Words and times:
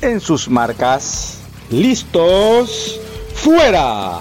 en 0.00 0.20
sus 0.20 0.48
marcas. 0.48 1.38
¿Listos? 1.70 3.00
¡Fuera! 3.34 4.18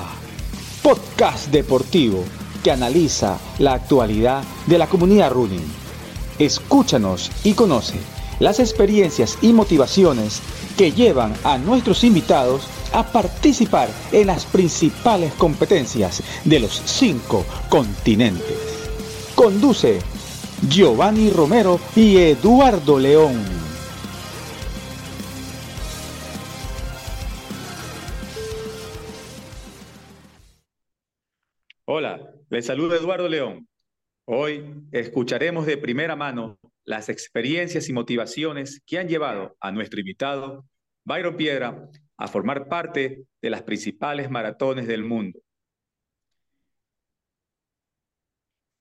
Podcast 0.82 1.48
deportivo 1.48 2.24
que 2.64 2.72
analiza 2.72 3.38
la 3.60 3.74
actualidad 3.74 4.44
de 4.66 4.78
la 4.78 4.88
comunidad 4.88 5.32
running. 5.32 5.66
Escúchanos 6.40 7.32
y 7.44 7.54
conoce 7.54 7.96
las 8.40 8.60
experiencias 8.60 9.38
y 9.42 9.54
motivaciones 9.54 10.42
que 10.78 10.92
llevan 10.92 11.34
a 11.44 11.58
nuestros 11.58 12.04
invitados 12.04 12.68
a 12.92 13.04
participar 13.04 13.90
en 14.12 14.28
las 14.28 14.46
principales 14.46 15.34
competencias 15.34 16.22
de 16.44 16.60
los 16.60 16.82
cinco 16.86 17.46
continentes. 17.70 18.58
Conduce 19.36 20.00
Giovanni 20.68 21.30
Romero 21.30 21.80
y 21.96 22.18
Eduardo 22.18 23.00
León. 23.00 23.55
Les 32.56 32.68
saluda 32.68 32.96
Eduardo 32.96 33.28
León. 33.28 33.68
Hoy 34.24 34.64
escucharemos 34.94 35.66
de 35.66 35.78
primera 35.78 36.16
mano 36.16 36.58
las 36.86 37.10
experiencias 37.10 37.90
y 37.90 37.94
motivaciones 37.94 38.82
que 38.86 38.98
han 38.98 39.10
llevado 39.10 39.58
a 39.60 39.74
nuestro 39.74 40.00
invitado, 40.00 40.66
Byron 41.04 41.36
Piedra, 41.36 41.90
a 42.16 42.28
formar 42.30 42.70
parte 42.70 43.26
de 43.42 43.50
las 43.50 43.64
principales 43.64 44.30
maratones 44.30 44.88
del 44.88 45.04
mundo. 45.04 45.38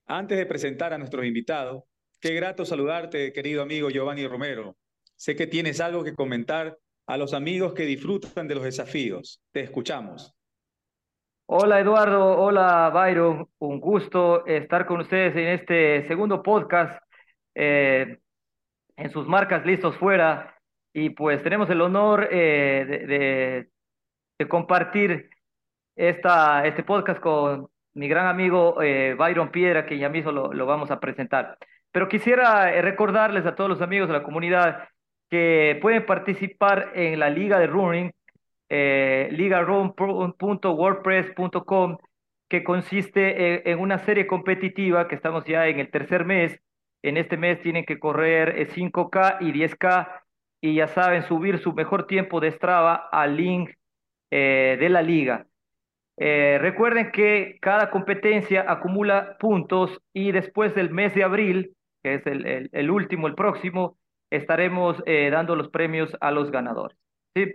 Antes 0.06 0.38
de 0.38 0.46
presentar 0.46 0.92
a 0.92 0.98
nuestros 0.98 1.26
invitados, 1.26 1.82
qué 2.20 2.32
grato 2.32 2.64
saludarte, 2.64 3.32
querido 3.32 3.60
amigo 3.60 3.90
Giovanni 3.90 4.24
Romero. 4.28 4.76
Sé 5.16 5.34
que 5.34 5.48
tienes 5.48 5.80
algo 5.80 6.04
que 6.04 6.14
comentar 6.14 6.78
a 7.08 7.16
los 7.16 7.34
amigos 7.34 7.74
que 7.74 7.86
disfrutan 7.86 8.46
de 8.46 8.54
los 8.54 8.62
desafíos. 8.62 9.42
Te 9.50 9.62
escuchamos. 9.62 10.32
Hola 11.46 11.78
Eduardo, 11.80 12.38
hola 12.38 12.90
Byron, 12.90 13.48
un 13.58 13.78
gusto 13.78 14.46
estar 14.46 14.86
con 14.86 15.00
ustedes 15.00 15.36
en 15.36 15.48
este 15.48 16.06
segundo 16.08 16.42
podcast 16.42 16.98
eh, 17.54 18.18
en 18.96 19.10
sus 19.10 19.26
marcas 19.26 19.64
listos 19.66 19.96
fuera. 19.98 20.58
Y 20.92 21.10
pues 21.10 21.42
tenemos 21.42 21.68
el 21.70 21.82
honor 21.82 22.28
eh, 22.30 23.68
de, 24.38 24.48
compartir 24.48 25.30
esta, 25.96 26.66
este 26.66 26.82
podcast 26.82 27.20
con 27.20 27.68
mi 27.94 28.08
gran 28.08 28.26
amigo 28.26 28.80
eh, 28.82 29.14
Byron 29.18 29.50
Piedra, 29.50 29.86
que 29.86 29.98
ya 29.98 30.08
mismo 30.08 30.32
lo, 30.32 30.52
lo, 30.52 30.66
vamos 30.66 30.90
a 30.90 31.00
presentar. 31.00 31.58
Pero 31.92 32.08
quisiera 32.08 32.70
recordarles 32.80 33.44
a 33.46 33.54
todos 33.54 33.70
los 33.70 33.82
amigos 33.82 34.08
de 34.08 34.14
la 34.14 34.22
comunidad 34.22 34.88
que 35.30 35.78
pueden 35.82 36.06
participar 36.06 36.92
en 36.94 37.18
la 37.18 37.28
Liga 37.30 37.58
de 37.58 37.66
Running, 37.66 38.12
eh, 38.68 39.28
ligarun.wordpress.com, 39.32 41.98
que 42.48 42.64
consiste 42.64 43.70
en, 43.70 43.78
una 43.78 43.98
serie 43.98 44.26
competitiva 44.26 45.08
que 45.08 45.14
estamos 45.14 45.44
ya 45.44 45.68
en 45.68 45.80
el 45.80 45.90
tercer 45.90 46.24
mes. 46.24 46.60
En 47.02 47.16
este 47.16 47.36
mes 47.36 47.60
tienen 47.60 47.84
que 47.84 47.98
correr 47.98 48.68
5K 48.68 49.38
y 49.40 49.52
10K 49.52 50.22
y 50.60 50.76
ya 50.76 50.88
saben 50.88 51.22
subir 51.24 51.58
su 51.58 51.74
mejor 51.74 52.06
tiempo 52.06 52.40
de 52.40 52.50
Strava 52.50 53.08
al 53.12 53.36
link 53.36 53.70
eh, 54.30 54.76
de 54.80 54.88
la 54.88 55.02
liga. 55.02 55.46
Eh, 56.16 56.58
recuerden 56.60 57.10
que 57.10 57.58
cada 57.60 57.90
competencia 57.90 58.64
acumula 58.66 59.36
puntos 59.38 60.00
y 60.12 60.32
después 60.32 60.74
del 60.74 60.90
mes 60.90 61.14
de 61.14 61.24
abril, 61.24 61.76
que 62.02 62.14
es 62.14 62.26
el, 62.26 62.70
el, 62.72 62.90
último, 62.90 63.26
el 63.26 63.34
próximo, 63.34 63.98
estaremos 64.30 65.02
eh, 65.06 65.28
dando 65.30 65.56
los 65.56 65.68
premios 65.68 66.16
a 66.20 66.30
los 66.30 66.50
ganadores. 66.50 66.96
¿sí? 67.34 67.54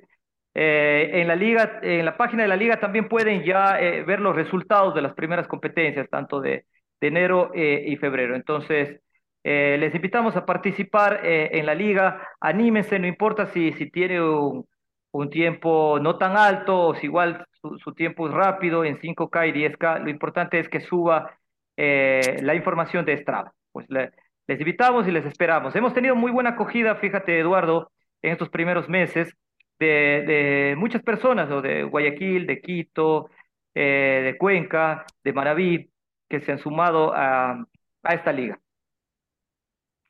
En 0.61 1.27
la 1.27 1.35
liga, 1.35 1.79
en 1.81 2.03
la 2.03 2.17
página 2.17 2.43
de 2.43 2.49
la 2.49 2.57
liga 2.57 2.79
también 2.79 3.07
pueden 3.07 3.43
ya 3.43 3.77
ver 4.05 4.19
los 4.19 4.35
resultados 4.35 4.93
de 4.93 5.01
las 5.01 5.13
primeras 5.13 5.47
competencias, 5.47 6.09
tanto 6.09 6.41
de, 6.41 6.65
enero 6.99 7.51
y 7.55 7.95
febrero. 7.95 8.35
Entonces, 8.35 8.99
les 9.43 9.95
invitamos 9.95 10.35
a 10.35 10.45
participar 10.45 11.21
en 11.23 11.65
la 11.65 11.75
liga. 11.75 12.27
Anímense, 12.41 12.99
no 12.99 13.07
importa 13.07 13.45
si, 13.47 13.71
si 13.73 13.89
tiene 13.89 14.21
un, 14.21 14.65
un 15.11 15.29
tiempo 15.29 15.99
no 16.01 16.17
tan 16.17 16.37
alto 16.37 16.87
o 16.87 16.95
si 16.95 17.05
igual 17.07 17.45
su, 17.61 17.93
tiempo 17.93 18.27
es 18.27 18.33
rápido 18.33 18.85
en 18.85 18.99
5K 18.99 19.49
y 19.49 19.51
10K, 19.51 20.03
lo 20.03 20.09
importante 20.09 20.59
es 20.59 20.69
que 20.69 20.81
suba 20.81 21.37
eh, 21.77 22.39
la 22.41 22.55
información 22.55 23.05
de 23.05 23.17
Strava. 23.17 23.53
Pues 23.71 23.87
les 23.89 24.59
invitamos 24.59 25.07
y 25.07 25.11
les 25.11 25.25
esperamos. 25.25 25.75
Hemos 25.75 25.93
tenido 25.93 26.15
muy 26.15 26.31
buena 26.31 26.51
acogida, 26.51 26.95
fíjate 26.95 27.39
Eduardo, 27.39 27.91
en 28.21 28.31
estos 28.31 28.49
primeros 28.49 28.87
meses 28.89 29.35
de, 29.79 29.85
de 30.25 30.75
muchas 30.77 31.01
personas, 31.01 31.49
o 31.51 31.61
de 31.61 31.83
Guayaquil, 31.83 32.45
de 32.45 32.61
Quito, 32.61 33.29
eh, 33.73 34.21
de 34.25 34.37
Cuenca, 34.37 35.05
de 35.23 35.33
Maraví, 35.33 35.91
que 36.27 36.41
se 36.41 36.51
han 36.51 36.59
sumado 36.59 37.13
a, 37.13 37.65
a 38.03 38.13
esta 38.13 38.31
liga. 38.31 38.59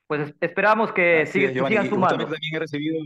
Pues 0.08 0.34
esperamos 0.42 0.92
que 0.92 1.26
sigan 1.28 1.88
sumando. 1.88 2.18
También 2.18 2.56
he 2.56 2.60
recibido 2.60 3.00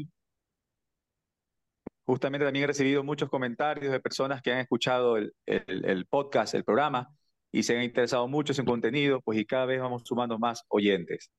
Justamente 2.05 2.45
también 2.45 2.65
he 2.65 2.67
recibido 2.67 3.03
muchos 3.03 3.29
comentarios 3.29 3.91
de 3.91 3.99
personas 3.99 4.41
que 4.41 4.51
han 4.51 4.59
escuchado 4.59 5.15
el, 5.15 5.33
el, 5.45 6.05
podcast, 6.05 6.53
el 6.53 6.65
programa, 6.65 7.07
y 7.49 7.63
se 7.63 7.77
han 7.77 7.83
interesado 7.83 8.27
mucho 8.27 8.53
en 8.59 8.65
contenido, 8.65 9.21
pues 9.21 9.39
y 9.39 9.45
cada 9.45 9.65
vez 9.65 9.79
vamos 9.79 10.03
sumando 10.05 10.37
más 10.37 10.63
oyentes. 10.67 11.31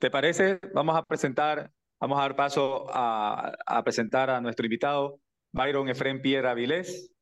¿Te 0.00 0.10
parece? 0.10 0.58
Vamos 0.72 0.96
a 0.96 1.02
presentar, 1.02 1.70
vamos 2.00 2.18
a 2.18 2.22
dar 2.22 2.34
paso 2.34 2.86
a, 2.88 3.82
presentar 3.84 4.30
a 4.30 4.40
nuestro 4.40 4.64
invitado, 4.64 5.20
Byron 5.52 5.90
Efren 5.90 6.22
Piedra 6.22 6.54
Vilés. 6.54 7.12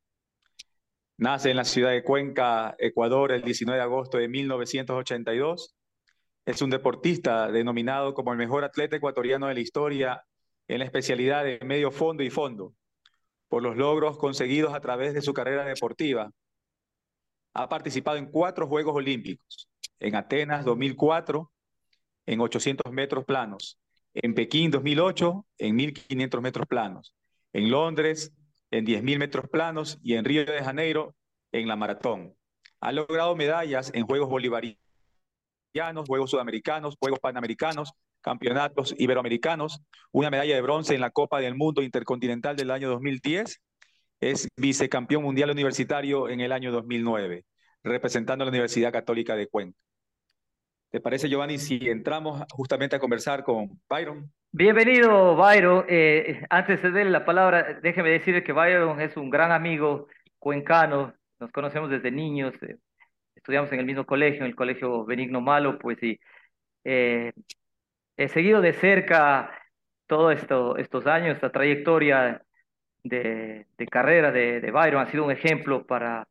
Nace 1.17 1.51
en 1.51 1.57
la 1.57 1.65
ciudad 1.65 1.91
de 1.91 2.05
Cuenca, 2.05 2.75
Ecuador, 2.79 3.33
el 3.33 3.41
19 3.41 3.77
de 3.77 3.83
agosto 3.83 4.17
de 4.17 4.29
1982 4.29 5.75
es 6.45 6.61
un 6.61 6.69
deportista 6.69 7.51
denominado 7.51 8.13
como 8.13 8.31
el 8.31 8.37
mejor 8.37 8.63
atleta 8.63 8.95
ecuatoriano 8.95 9.47
de 9.47 9.55
la 9.55 9.59
historia 9.59 10.23
en 10.69 10.79
la 10.79 10.85
especialidad 10.85 11.43
de 11.43 11.59
medio 11.65 11.91
fondo 11.91 12.23
y 12.23 12.29
fondo, 12.29 12.73
por 13.49 13.61
los 13.61 13.75
logros 13.75 14.17
conseguidos 14.17 14.73
a 14.73 14.79
través 14.79 15.13
de 15.13 15.21
su 15.21 15.33
carrera 15.33 15.65
deportiva. 15.65 16.31
Ha 17.53 17.67
participado 17.67 18.15
en 18.15 18.31
cuatro 18.31 18.67
Juegos 18.67 18.95
Olímpicos, 18.95 19.67
en 19.99 20.15
Atenas 20.15 20.63
2004, 20.63 21.51
en 22.29 22.39
800 22.41 22.91
metros 22.93 23.25
planos, 23.25 23.79
en 24.13 24.35
Pekín 24.35 24.69
2008, 24.69 25.45
en 25.57 25.75
1500 25.75 26.41
metros 26.41 26.67
planos, 26.67 27.15
en 27.53 27.71
Londres 27.71 28.33
en 28.71 28.85
10.000 28.85 29.17
metros 29.17 29.49
planos 29.49 29.97
y 30.03 30.13
en 30.13 30.23
Río 30.23 30.45
de 30.45 30.63
Janeiro 30.63 31.15
en 31.51 31.67
la 31.67 31.75
maratón. 31.75 32.35
Ha 32.81 32.91
logrado 32.91 33.35
medallas 33.35 33.91
en 33.95 34.05
Juegos 34.05 34.29
Bolivarianos 34.29 34.77
Juegos 36.07 36.29
Sudamericanos, 36.29 36.97
Juegos 36.99 37.19
Panamericanos, 37.19 37.93
Campeonatos 38.21 38.93
Iberoamericanos, 38.97 39.81
una 40.11 40.29
medalla 40.29 40.53
de 40.53 40.61
bronce 40.61 40.93
en 40.93 41.01
la 41.01 41.09
Copa 41.09 41.39
del 41.39 41.55
Mundo 41.55 41.81
Intercontinental 41.81 42.55
del 42.55 42.69
año 42.69 42.89
2010, 42.89 43.59
es 44.19 44.47
vicecampeón 44.55 45.23
mundial 45.23 45.49
universitario 45.49 46.29
en 46.29 46.41
el 46.41 46.51
año 46.51 46.71
2009, 46.71 47.45
representando 47.83 48.43
a 48.43 48.45
la 48.45 48.49
Universidad 48.49 48.91
Católica 48.91 49.35
de 49.35 49.47
Cuenca. 49.47 49.79
¿Te 50.89 50.99
parece, 50.99 51.29
Giovanni, 51.29 51.59
si 51.59 51.87
entramos 51.87 52.43
justamente 52.51 52.95
a 52.95 52.99
conversar 52.99 53.43
con 53.43 53.79
Byron? 53.87 54.31
Bienvenido, 54.51 55.35
Byron. 55.35 55.85
Eh, 55.87 56.41
antes 56.49 56.81
de 56.81 56.89
darle 56.89 57.11
la 57.11 57.25
palabra, 57.25 57.79
déjeme 57.83 58.09
decirle 58.09 58.43
que 58.43 58.53
Byron 58.53 58.99
es 58.99 59.15
un 59.15 59.29
gran 59.29 59.51
amigo 59.51 60.07
cuencano, 60.39 61.13
nos 61.39 61.51
conocemos 61.51 61.91
desde 61.91 62.09
niños, 62.09 62.55
eh, 62.63 62.77
estudiamos 63.35 63.71
en 63.71 63.79
el 63.79 63.85
mismo 63.85 64.03
colegio, 64.03 64.39
en 64.39 64.47
el 64.47 64.55
colegio 64.55 65.05
Benigno 65.05 65.41
Malo, 65.41 65.77
pues 65.77 65.99
sí, 65.99 66.19
eh, 66.83 67.33
he 68.17 68.27
seguido 68.29 68.59
de 68.59 68.73
cerca 68.73 69.51
todos 70.07 70.33
esto, 70.33 70.75
estos 70.77 71.05
años, 71.05 71.35
esta 71.35 71.51
trayectoria 71.51 72.41
de, 73.03 73.67
de 73.77 73.87
carrera 73.87 74.31
de, 74.31 74.59
de, 74.59 74.71
Byron, 74.71 75.03
ha 75.03 75.11
sido 75.11 75.23
un 75.25 75.31
ejemplo 75.31 75.85
para, 75.85 76.27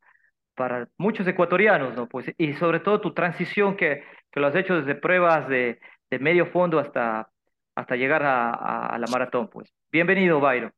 para 0.56 0.88
muchos 0.96 1.28
ecuatorianos, 1.28 1.94
¿no? 1.94 2.08
Pues, 2.08 2.34
y 2.37 2.54
sobre 2.54 2.81
todo 2.81 3.00
tu 3.00 3.14
transición 3.14 3.76
que, 3.76 4.02
que 4.30 4.40
lo 4.40 4.46
has 4.46 4.54
hecho 4.54 4.75
desde 4.75 4.94
pruebas 4.94 5.48
de, 5.48 5.78
de 6.10 6.19
medio 6.19 6.46
fondo 6.46 6.78
hasta, 6.78 7.30
hasta 7.75 7.96
llegar 7.96 8.22
a, 8.22 8.50
a, 8.50 8.86
a 8.94 8.98
la 8.98 9.06
maratón, 9.06 9.48
pues. 9.48 9.72
Bienvenido, 9.90 10.40
Byron. 10.40 10.72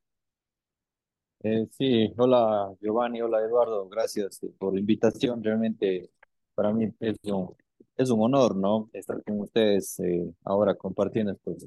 Eh, 1.43 1.67
sí, 1.71 2.13
hola 2.19 2.71
Giovanni, 2.83 3.23
hola 3.23 3.41
Eduardo, 3.41 3.89
gracias 3.89 4.43
eh, 4.43 4.53
por 4.59 4.75
la 4.75 4.81
invitación. 4.81 5.43
Realmente 5.43 6.11
para 6.55 6.73
mí 6.73 6.93
es 7.01 7.17
un, 7.25 7.57
es 7.97 8.11
un 8.11 8.23
honor, 8.23 8.57
¿no? 8.57 8.91
Estar 8.93 9.23
con 9.25 9.41
ustedes 9.41 9.99
eh, 10.01 10.33
ahora 10.45 10.75
compartiendo 10.75 11.33
estos, 11.33 11.67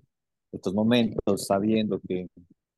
estos 0.51 0.73
momentos, 0.73 1.45
sabiendo 1.47 1.99
que, 2.07 2.27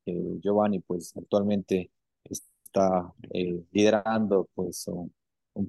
Giovanni, 0.05 0.79
pues, 0.79 1.15
actualmente 1.17 1.91
está 2.23 3.13
eh, 3.31 3.63
liderando, 3.71 4.49
pues, 4.55 4.87
un, 4.87 5.13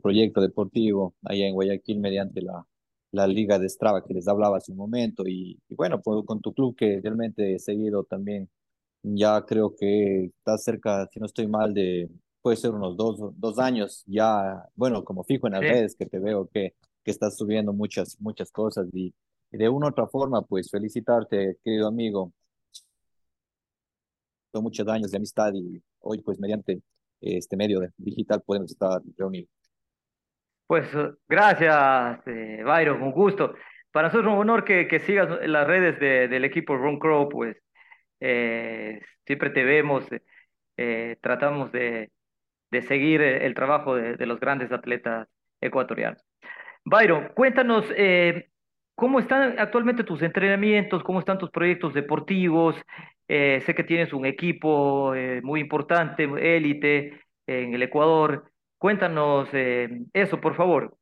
proyecto 0.03 0.41
deportivo 0.41 1.15
allá 1.23 1.47
en 1.47 1.55
Guayaquil 1.55 2.01
mediante 2.01 2.43
la, 2.43 2.67
la 3.13 3.27
liga 3.27 3.59
de 3.59 3.69
Strava 3.69 4.05
que 4.05 4.15
les 4.15 4.29
hablaba 4.29 4.59
hace 4.59 4.73
un 4.73 4.79
momento 4.79 5.25
y, 5.27 5.59
bueno, 5.71 6.01
pues, 6.03 6.25
con 6.27 6.41
tu 6.41 6.53
club 6.53 6.77
que 6.77 7.01
realmente 7.03 7.55
he 7.55 7.59
seguido 7.59 8.05
también, 8.05 8.49
ya 9.03 9.45
creo 9.47 9.75
que 9.77 10.27
está 10.27 10.59
cerca, 10.59 11.09
si 11.13 11.21
no 11.21 11.27
estoy 11.27 11.47
mal, 11.47 11.75
de, 11.75 12.11
puede 12.43 12.57
ser 12.57 12.73
unos 12.73 12.97
dos, 12.97 13.19
dos 13.37 13.59
años 13.59 14.05
ya, 14.07 14.69
bueno, 14.75 15.05
como 15.05 15.25
fijo 15.25 15.47
en 15.47 15.55
las 15.55 15.63
redes 15.63 15.97
que 15.97 16.07
te 16.07 16.19
veo 16.19 16.49
que, 16.49 16.75
que 17.05 17.11
estás 17.13 17.37
subiendo 17.37 17.73
muchas, 17.73 18.21
muchas 18.21 18.51
cosas 18.51 18.89
y, 18.93 19.15
de 19.51 19.69
una 19.69 19.87
u 19.87 19.91
otra 19.91 20.07
forma, 20.09 20.43
pues 20.43 20.71
felicitarte, 20.71 21.59
querido 21.65 21.87
amigo. 21.89 22.33
Son 24.53 24.63
muchos 24.63 24.87
años 24.89 25.11
de 25.11 25.17
amistad 25.19 25.53
y 25.55 25.81
hoy 26.01 26.19
pues 26.21 26.39
mediante 26.41 26.83
este 27.21 27.57
medio 27.57 27.81
digital 27.97 28.43
podemos 28.45 28.71
estar 28.73 29.01
reunidos. 29.17 29.56
Pues 30.67 30.89
gracias, 31.29 32.27
eh, 32.27 32.63
Byron, 32.65 33.03
un 33.03 33.13
gusto. 33.13 33.55
Para 33.93 34.09
nosotros 34.09 34.33
es 34.33 34.35
un 34.35 34.41
honor 34.41 34.65
que, 34.65 34.89
que 34.89 34.99
sigas 35.01 35.29
las 35.47 35.67
redes 35.67 35.99
de, 36.01 36.29
del 36.29 36.45
equipo 36.45 36.77
Ron 36.77 36.99
Crow, 36.99 37.29
pues 37.29 37.57
eh, 38.21 39.01
siempre 39.25 39.51
te 39.51 39.65
vemos, 39.65 40.05
eh, 40.77 41.17
tratamos 41.21 41.73
de, 41.73 42.11
de, 42.71 42.83
seguir 42.83 43.23
el 43.23 43.55
trabajo 43.55 43.95
de, 43.95 44.17
de, 44.17 44.27
los 44.27 44.41
grandes 44.41 44.73
atletas 44.73 45.29
ecuatorianos. 45.61 46.23
Byron, 46.85 47.31
cuéntanos 47.35 47.85
eh, 47.97 48.49
cómo 48.95 49.21
están 49.21 49.59
actualmente 49.59 50.05
tus 50.05 50.23
entrenamientos, 50.23 51.03
cómo 51.03 51.21
están 51.21 51.39
tus 51.39 51.51
proyectos 51.51 51.95
deportivos. 51.95 52.77
Eh, 53.29 53.61
sé 53.67 53.75
que 53.75 53.85
tienes 53.85 54.13
un 54.13 54.25
equipo 54.25 55.15
eh, 55.15 55.41
muy 55.43 55.61
importante, 55.61 56.25
élite 56.25 57.21
en 57.47 57.75
el 57.75 57.83
Ecuador. 57.83 58.51
Cuéntanos 58.79 59.49
eh, 59.53 60.05
eso, 60.13 60.41
por 60.41 60.55
favor. 60.57 60.97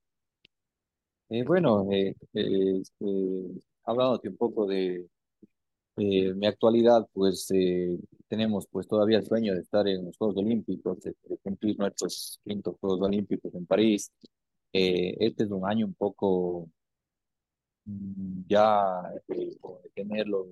bueno, 1.46 1.88
hablándote 3.84 4.28
un 4.28 4.36
poco 4.36 4.66
de 4.66 5.06
mi 5.96 6.46
actualidad, 6.46 7.08
pues 7.12 7.48
tenemos 8.28 8.66
pues 8.68 8.86
todavía 8.86 9.18
el 9.18 9.26
sueño 9.26 9.54
de 9.54 9.60
estar 9.60 9.86
en 9.88 10.06
los 10.06 10.16
Juegos 10.16 10.36
Olímpicos, 10.36 11.00
de, 11.00 11.14
cumplir 11.42 11.78
nuestros 11.78 12.40
quintos 12.44 12.76
Juegos 12.80 13.00
Olímpicos 13.02 13.54
en 13.54 13.66
París. 13.66 14.12
este 14.72 15.44
es 15.44 15.50
un 15.50 15.68
año 15.68 15.86
un 15.86 15.94
poco 15.94 16.68
mm, 17.84 18.42
ya 18.48 19.02
de 19.28 19.56
tenerlo 19.94 20.46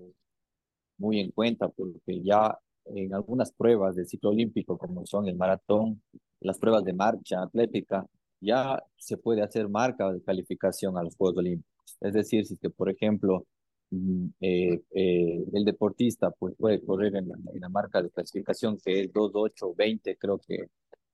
muy 0.99 1.21
en 1.21 1.31
cuenta 1.33 1.69
porque 1.69 2.23
ya 2.23 2.57
en 2.87 3.15
algunas 3.15 3.53
pruebas 3.53 3.97
del 3.97 4.07
ciclo 4.07 4.31
olímpico, 4.31 4.79
como 4.79 5.07
son 5.07 5.29
el 5.29 5.37
maratón, 5.37 6.03
las 6.45 6.59
pruebas 6.59 6.85
de 6.85 6.93
marcha 6.93 7.43
atlética, 7.43 8.07
ya 8.41 8.83
se 8.99 9.17
puede 9.17 9.43
hacer 9.43 9.69
marca 9.69 10.13
de 10.13 10.23
calificación 10.23 10.97
a 10.99 11.03
los 11.03 11.17
Juegos 11.17 11.39
Olímpicos. 11.39 11.97
Es 12.01 12.13
decir, 12.15 12.47
si 12.47 12.57
que, 12.57 12.71
por 12.71 12.91
ejemplo, 12.91 13.47
mm, 13.91 14.27
eh, 14.41 14.83
eh, 14.91 15.45
el 15.53 15.65
deportista 15.65 16.31
pues, 16.33 16.55
puede 16.57 16.83
correr 16.85 17.17
en 17.17 17.29
la, 17.29 17.69
marca 17.69 18.03
de 18.03 18.11
clasificación 18.11 18.79
que 18.85 19.03
es 19.03 19.13
2.8.20, 19.13 20.17
creo 20.19 20.39
que, 20.39 20.67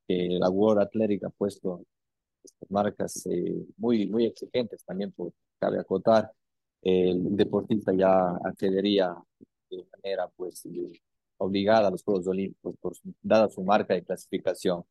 que 0.06 0.28
la 0.40 0.50
World 0.50 0.82
Athletic 0.82 1.24
ha 1.24 1.30
puesto 1.30 1.82
marcas 2.70 3.26
eh, 3.26 3.66
muy, 3.76 4.06
muy 4.08 4.26
exigentes 4.26 4.84
también, 4.84 5.12
por, 5.12 5.32
cabe 5.58 5.78
acotar, 5.80 6.32
el 6.82 7.36
deportista 7.36 7.92
ya 7.92 8.30
accedería 8.44 9.14
de 9.70 9.84
manera 9.96 10.28
pues 10.36 10.66
obligada 11.38 11.88
a 11.88 11.90
los 11.90 12.02
Juegos 12.04 12.26
Olímpicos, 12.28 12.76
por, 12.80 12.94
dada 13.22 13.48
su 13.48 13.62
marca 13.62 13.94
de 13.94 14.04
clasificación. 14.04 14.84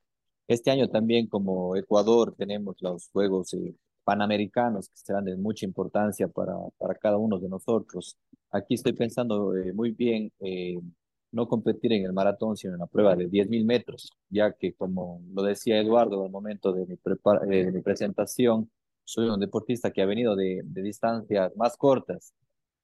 Este 0.47 0.71
año 0.71 0.89
también 0.89 1.27
como 1.27 1.75
Ecuador 1.75 2.33
tenemos 2.37 2.77
los 2.81 3.09
Juegos 3.09 3.53
eh, 3.53 3.75
Panamericanos 4.03 4.89
que 4.89 4.97
serán 4.97 5.25
de 5.25 5.35
mucha 5.35 5.65
importancia 5.65 6.27
para, 6.27 6.53
para 6.77 6.95
cada 6.95 7.17
uno 7.17 7.39
de 7.39 7.49
nosotros. 7.49 8.17
Aquí 8.51 8.75
estoy 8.75 8.93
pensando 8.93 9.55
eh, 9.55 9.73
muy 9.73 9.91
bien 9.91 10.31
eh, 10.39 10.79
no 11.31 11.47
competir 11.47 11.91
en 11.93 12.05
el 12.05 12.13
maratón, 12.13 12.55
sino 12.55 12.73
en 12.73 12.79
la 12.79 12.87
prueba 12.87 13.15
de 13.15 13.29
10.000 13.29 13.65
metros, 13.65 14.11
ya 14.29 14.53
que 14.53 14.73
como 14.73 15.21
lo 15.33 15.43
decía 15.43 15.79
Eduardo 15.79 16.23
al 16.23 16.31
momento 16.31 16.71
de 16.71 16.85
mi, 16.85 17.81
presentación, 17.81 18.71
soy 19.03 19.27
un 19.27 19.39
deportista 19.39 19.91
que 19.91 20.01
ha 20.01 20.05
venido 20.05 20.35
de, 20.35 20.61
de 20.63 20.81
distancias 20.81 21.55
más 21.57 21.75
cortas 21.77 22.33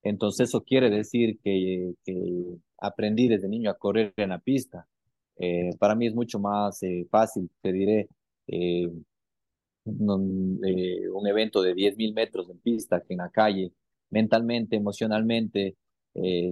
entonces 0.04 0.50
eso 0.50 0.62
quiere 0.62 0.90
decir 0.90 1.40
que, 1.42 1.94
que 2.04 2.58
aprendí 2.78 3.26
desde 3.26 3.48
niño 3.48 3.70
a 3.70 3.78
correr 3.78 4.12
en 4.18 4.28
la 4.28 4.38
pista. 4.38 4.86
Eh, 5.36 5.70
para 5.78 5.94
mí 5.94 6.06
es 6.06 6.14
mucho 6.14 6.38
más 6.38 6.82
eh, 6.82 7.06
fácil, 7.10 7.50
te 7.60 7.72
diré, 7.72 8.08
eh, 8.46 8.88
un, 9.84 10.60
un, 11.12 11.26
evento 11.26 11.62
de 11.62 11.74
10.000 11.74 12.14
metros 12.14 12.48
en 12.50 12.58
pista 12.58 13.02
que 13.02 13.14
en 13.14 13.18
la 13.18 13.30
calle, 13.30 13.72
mentalmente, 14.10 14.76
emocionalmente, 14.76 15.76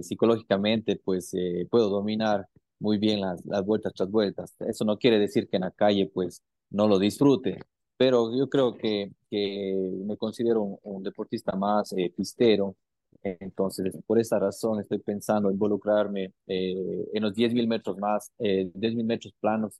psicológicamente, 0.01 0.97
pues 0.97 1.31
puedo 1.69 1.89
dominar 1.89 2.47
muy 2.79 2.97
bien 2.97 3.21
las, 3.21 3.43
las 3.45 3.65
vueltas 3.65 3.93
tras 3.93 4.11
vueltas. 4.11 4.55
Eso 4.59 4.83
no 4.85 4.97
quiere 4.97 5.19
decir 5.19 5.47
que 5.47 5.55
en 5.57 5.61
la 5.61 5.71
calle 5.71 6.11
pues 6.13 6.41
no 6.69 6.87
lo 6.87 6.99
disfrute, 6.99 7.59
pero 7.97 8.35
yo 8.37 8.49
creo 8.49 8.75
que, 8.75 9.11
que 9.31 9.73
me 10.05 10.17
considero 10.17 10.61
un, 10.63 10.77
un 10.83 11.03
deportista 11.03 11.55
más 11.55 11.95
pistero, 12.15 12.75
entonces, 13.23 13.95
por 14.05 14.19
esa 14.19 14.37
razón 14.37 14.81
estoy 14.81 14.99
pensando 14.99 15.49
involucrarme 15.49 16.33
eh, 16.45 17.05
en 17.13 17.23
los 17.23 17.33
10.000 17.33 17.67
metros 17.67 17.97
más, 17.97 18.31
eh, 18.39 18.69
10.000 18.73 19.05
metros 19.05 19.33
planos, 19.39 19.79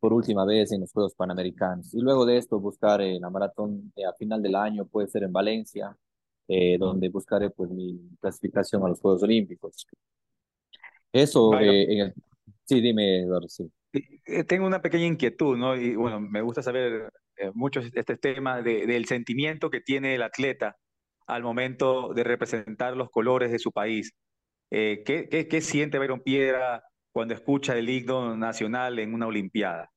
por 0.00 0.12
última 0.12 0.44
vez 0.44 0.72
en 0.72 0.80
los 0.80 0.92
Juegos 0.92 1.14
Panamericanos. 1.14 1.94
Y 1.94 2.00
luego 2.00 2.26
de 2.26 2.36
esto 2.36 2.58
buscar 2.60 3.00
en 3.00 3.22
la 3.22 3.30
maratón 3.30 3.92
eh, 3.96 4.04
a 4.04 4.12
final 4.12 4.42
del 4.42 4.56
año, 4.56 4.86
puede 4.86 5.08
ser 5.08 5.22
en 5.22 5.32
Valencia, 5.32 5.96
eh, 6.48 6.76
donde 6.78 7.08
buscaré 7.08 7.50
pues 7.50 7.70
mi 7.70 7.98
clasificación 8.20 8.84
a 8.84 8.88
los 8.88 9.00
Juegos 9.00 9.22
Olímpicos. 9.22 9.86
Eso, 11.12 11.58
en 11.58 12.12
sí, 12.64 12.80
dime, 12.80 13.22
Eduardo, 13.22 13.48
sí. 13.48 13.70
Tengo 14.46 14.66
una 14.66 14.82
pequeña 14.82 15.06
inquietud, 15.06 15.56
¿no? 15.56 15.74
Y 15.74 15.96
bueno, 15.96 16.20
me 16.20 16.42
gusta 16.42 16.62
saber 16.62 17.10
mucho 17.54 17.80
este 17.80 18.16
tema 18.16 18.60
de, 18.60 18.86
del 18.86 19.06
sentimiento 19.06 19.70
que 19.70 19.80
tiene 19.80 20.16
el 20.16 20.22
atleta 20.22 20.76
al 21.28 21.42
momento 21.42 22.12
de 22.14 22.24
representar 22.24 22.96
los 22.96 23.10
colores 23.10 23.52
de 23.52 23.58
su 23.58 23.70
país. 23.70 24.12
Eh, 24.70 25.02
¿qué, 25.04 25.28
qué, 25.28 25.46
qué, 25.46 25.60
siente 25.60 25.98
Byron 25.98 26.20
Piedra 26.20 26.82
cuando 27.12 27.34
escucha 27.34 27.76
el 27.76 27.88
himno 27.88 28.36
nacional 28.36 28.98
en 28.98 29.14
una 29.14 29.26
Olimpiada? 29.26 29.92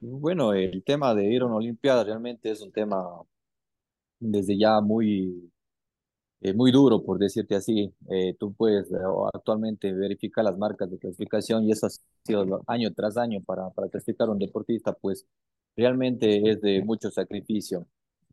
Bueno, 0.00 0.54
el 0.54 0.82
tema 0.82 1.14
de 1.14 1.26
ir 1.26 1.42
a 1.42 1.46
una 1.46 1.56
Olimpiada 1.56 2.04
realmente 2.04 2.50
es 2.50 2.62
un 2.62 2.72
tema 2.72 3.04
desde 4.18 4.58
ya 4.58 4.80
muy, 4.80 5.50
eh, 6.40 6.54
muy 6.54 6.72
duro, 6.72 7.02
por 7.04 7.18
decirte 7.18 7.54
así. 7.54 7.92
Eh, 8.10 8.34
tú 8.38 8.54
puedes 8.54 8.90
actualmente 9.34 9.92
verificar 9.92 10.42
las 10.42 10.56
marcas 10.56 10.90
de 10.90 10.98
clasificación 10.98 11.64
y 11.64 11.72
eso 11.72 11.86
ha 11.86 11.90
sido 12.24 12.62
año 12.66 12.92
tras 12.94 13.18
año 13.18 13.42
para, 13.42 13.68
para 13.70 13.90
clasificar 13.90 14.28
a 14.28 14.32
un 14.32 14.38
deportista, 14.38 14.94
pues 14.94 15.26
realmente 15.76 16.50
es 16.50 16.62
de 16.62 16.82
mucho 16.82 17.10
sacrificio. 17.10 17.86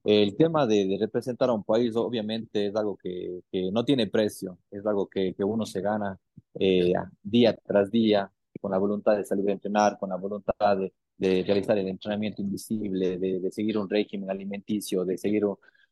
El 0.08 0.38
tema 0.38 0.66
de, 0.66 0.96
representar 0.98 1.50
a 1.50 1.54
un 1.54 1.66
país 1.66 1.94
obviamente 1.98 2.68
es 2.68 2.76
algo 2.78 2.96
que, 2.96 3.42
que 3.52 3.70
no 3.74 3.84
tiene 3.84 4.08
precio, 4.08 4.58
es 4.72 4.86
algo 4.86 5.08
que, 5.08 5.34
que 5.34 5.44
uno 5.44 5.66
se 5.66 5.82
gana 5.82 6.18
eh, 6.54 6.94
día 7.22 7.54
tras 7.66 7.92
día 7.92 8.32
con 8.62 8.72
la 8.72 8.78
voluntad 8.78 9.18
de 9.18 9.26
salir 9.26 9.50
a 9.50 9.52
entrenar, 9.52 9.98
con 10.00 10.10
la 10.10 10.16
voluntad 10.16 10.78
de, 10.78 10.94
de 11.18 11.44
realizar 11.44 11.78
el 11.78 11.90
entrenamiento 11.90 12.42
invisible, 12.42 13.18
de, 13.18 13.42
de, 13.42 13.52
seguir 13.52 13.78
un 13.78 13.90
régimen 13.90 14.30
alimenticio, 14.30 15.04
de 15.04 15.18
seguir 15.18 15.44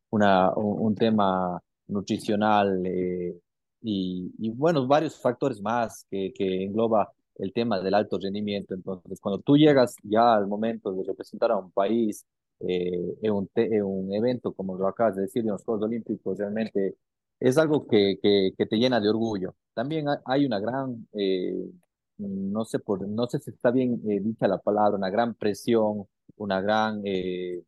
una, 0.09 0.53
un, 0.55 0.95
tema 0.95 1.61
nutricional 1.87 2.85
eh, 2.85 3.37
y, 3.81 4.31
y, 4.39 4.49
bueno, 4.51 4.87
varios 4.87 5.19
factores 5.19 5.61
más 5.61 6.05
que, 6.09 6.31
que 6.33 6.63
engloba 6.63 7.11
el 7.37 7.51
tema 7.51 7.81
del 7.81 7.93
alto 7.93 8.17
rendimiento. 8.17 8.75
Entonces, 8.75 9.19
cuando 9.19 9.41
tú 9.41 9.57
llegas 9.57 9.97
ya 10.03 10.35
al 10.35 10.47
momento 10.47 10.93
de 10.93 11.03
representar 11.03 11.51
a 11.51 11.57
un 11.57 11.71
país, 11.71 12.25
eh, 12.59 13.17
en, 13.21 13.31
un, 13.31 13.49
un, 13.83 14.13
evento 14.13 14.53
como 14.53 14.77
lo 14.77 14.87
acabas 14.87 15.15
de 15.15 15.23
decir 15.23 15.41
en 15.43 15.49
los 15.49 15.63
Juegos 15.63 15.85
Olímpicos, 15.85 16.37
realmente 16.37 16.95
es 17.39 17.57
algo 17.57 17.87
que, 17.87 18.17
que, 18.21 18.51
que 18.57 18.65
te 18.65 18.77
llena 18.77 18.99
de 18.99 19.09
orgullo. 19.09 19.55
También 19.73 20.07
hay 20.25 20.45
una 20.45 20.59
gran, 20.59 21.07
eh, 21.13 21.69
no, 22.17 22.65
sé 22.65 22.79
por, 22.79 23.07
no 23.07 23.27
sé 23.27 23.39
si 23.39 23.51
está 23.51 23.71
bien 23.71 24.01
eh, 24.09 24.19
dicha 24.21 24.47
la 24.47 24.59
palabra, 24.59 24.97
una 24.97 25.09
gran 25.09 25.33
presión, 25.35 26.07
una 26.37 26.61
gran 26.61 27.01
eh, 27.05 27.63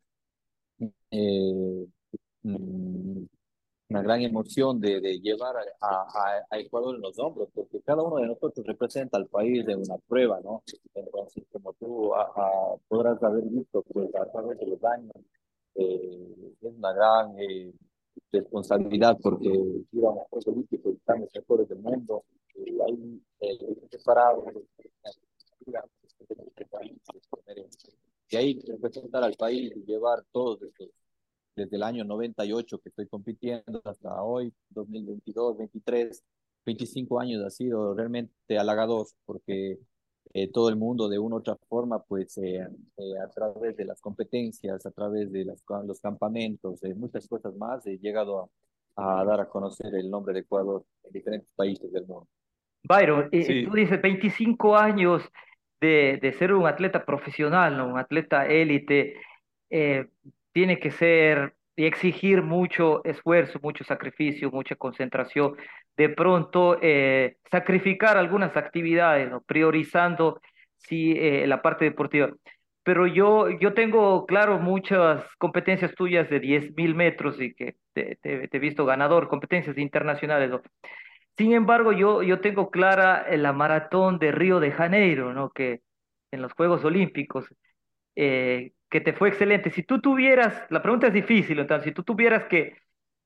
mm, 2.42 3.24
una 3.90 4.02
gran 4.02 4.20
emoción 4.20 4.80
de, 4.80 5.00
de 5.00 5.18
llevar 5.20 5.56
a, 5.56 5.62
a, 5.80 6.46
a, 6.50 6.58
Ecuador 6.58 6.94
en 6.96 7.00
los 7.00 7.18
hombros, 7.18 7.48
porque 7.54 7.80
cada 7.80 8.02
uno 8.02 8.16
de 8.16 8.26
nosotros 8.26 8.66
representa 8.66 9.16
al 9.16 9.26
país 9.26 9.64
de 9.64 9.76
una 9.76 9.96
prueba, 10.06 10.40
¿no? 10.42 10.62
Entonces, 10.94 11.44
como 11.50 11.72
tú 11.74 12.14
a, 12.14 12.76
podrás 12.86 13.22
haber 13.22 13.44
visto, 13.44 13.82
pues 13.82 14.14
a 14.14 14.30
través 14.30 14.58
de 14.58 14.66
los 14.66 14.84
años, 14.84 15.14
eh, 15.74 16.54
es 16.60 16.72
una 16.76 16.92
gran 16.92 17.38
eh, 17.38 17.72
responsabilidad 18.30 19.16
porque 19.22 19.48
ir 19.48 20.04
a 20.04 20.10
un 20.10 20.18
Juego 20.30 20.52
Olímpico 20.52 20.90
y 20.90 20.94
estamos 20.94 21.30
mejores 21.34 21.68
del 21.68 21.78
mundo, 21.78 22.24
y 22.56 22.78
hay 22.80 23.22
eh, 23.40 23.58
separados, 23.90 24.44
y 28.30 28.36
ahí 28.36 28.60
representar 28.66 29.24
al 29.24 29.34
país 29.34 29.72
y 29.74 29.84
llevar 29.86 30.22
todos 30.30 30.60
estos 30.62 30.88
desde 31.58 31.76
el 31.76 31.82
año 31.82 32.04
98 32.04 32.78
que 32.78 32.88
estoy 32.88 33.08
compitiendo 33.08 33.82
hasta 33.84 34.22
hoy, 34.22 34.52
2022, 34.70 35.58
23, 35.58 36.24
25 36.64 37.20
años 37.20 37.44
ha 37.44 37.50
sido 37.50 37.94
realmente 37.94 38.58
halagador 38.58 39.06
porque 39.24 39.78
eh, 40.34 40.50
todo 40.52 40.68
el 40.68 40.76
mundo 40.76 41.08
de 41.08 41.18
una 41.18 41.36
u 41.36 41.38
otra 41.38 41.56
forma, 41.68 42.00
pues 42.02 42.38
eh, 42.38 42.60
eh, 42.96 43.18
a 43.22 43.28
través 43.28 43.76
de 43.76 43.84
las 43.84 44.00
competencias, 44.00 44.86
a 44.86 44.90
través 44.92 45.32
de 45.32 45.44
las, 45.44 45.64
los 45.84 46.00
campamentos, 46.00 46.80
de 46.80 46.94
muchas 46.94 47.26
cosas 47.26 47.56
más, 47.56 47.84
he 47.86 47.98
llegado 47.98 48.50
a, 48.96 49.20
a, 49.20 49.24
dar 49.24 49.40
a 49.40 49.48
conocer 49.48 49.94
el 49.94 50.08
nombre 50.10 50.34
de 50.34 50.40
Ecuador 50.40 50.84
en 51.04 51.12
diferentes 51.12 51.48
países 51.56 51.90
del 51.90 52.06
mundo. 52.06 52.28
Byron, 52.84 53.28
sí. 53.32 53.64
tú 53.64 53.72
dices 53.72 54.00
25 54.00 54.76
años 54.76 55.22
de, 55.80 56.18
de, 56.22 56.32
ser 56.34 56.52
un 56.52 56.66
atleta 56.66 57.04
profesional, 57.04 57.76
¿no? 57.76 57.88
un 57.88 57.98
atleta 57.98 58.46
élite, 58.46 59.14
tiene 60.58 60.80
que 60.80 60.90
ser 60.90 61.54
y 61.76 61.84
exigir 61.86 62.42
mucho 62.42 63.04
esfuerzo, 63.04 63.60
mucho 63.62 63.84
sacrificio, 63.84 64.50
mucha 64.50 64.74
concentración, 64.74 65.54
de 65.96 66.08
pronto 66.08 66.78
eh, 66.82 67.36
sacrificar 67.48 68.16
algunas 68.18 68.56
actividades, 68.56 69.30
¿no? 69.30 69.40
priorizando 69.42 70.40
sí, 70.78 71.12
eh, 71.16 71.46
la 71.46 71.62
parte 71.62 71.84
deportiva. 71.84 72.32
Pero 72.82 73.06
yo, 73.06 73.48
yo 73.50 73.72
tengo, 73.72 74.26
claro, 74.26 74.58
muchas 74.58 75.24
competencias 75.38 75.94
tuyas 75.94 76.28
de 76.28 76.40
10.000 76.40 76.94
metros 76.96 77.40
y 77.40 77.54
que 77.54 77.76
te, 77.92 78.18
te, 78.20 78.48
te, 78.48 78.56
he 78.56 78.60
visto 78.60 78.84
ganador, 78.84 79.28
competencias 79.28 79.78
internacionales. 79.78 80.50
¿no? 80.50 80.60
Sin 81.36 81.52
embargo, 81.52 81.92
yo, 81.92 82.24
yo 82.24 82.40
tengo 82.40 82.68
clara 82.68 83.26
la 83.36 83.52
maratón 83.52 84.18
de 84.18 84.32
Río 84.32 84.58
de 84.58 84.72
Janeiro, 84.72 85.32
¿no? 85.32 85.50
que 85.50 85.82
en 86.32 86.42
los 86.42 86.52
Juegos 86.54 86.84
Olímpicos, 86.84 87.46
eh, 88.16 88.72
que 88.90 89.00
te 89.00 89.12
fue 89.12 89.28
excelente. 89.28 89.70
Si 89.70 89.82
tú 89.82 90.00
tuvieras, 90.00 90.62
la 90.70 90.82
pregunta 90.82 91.08
es 91.08 91.12
difícil, 91.12 91.58
entonces, 91.58 91.84
si 91.84 91.92
tú 91.92 92.02
tuvieras 92.02 92.44
que, 92.44 92.76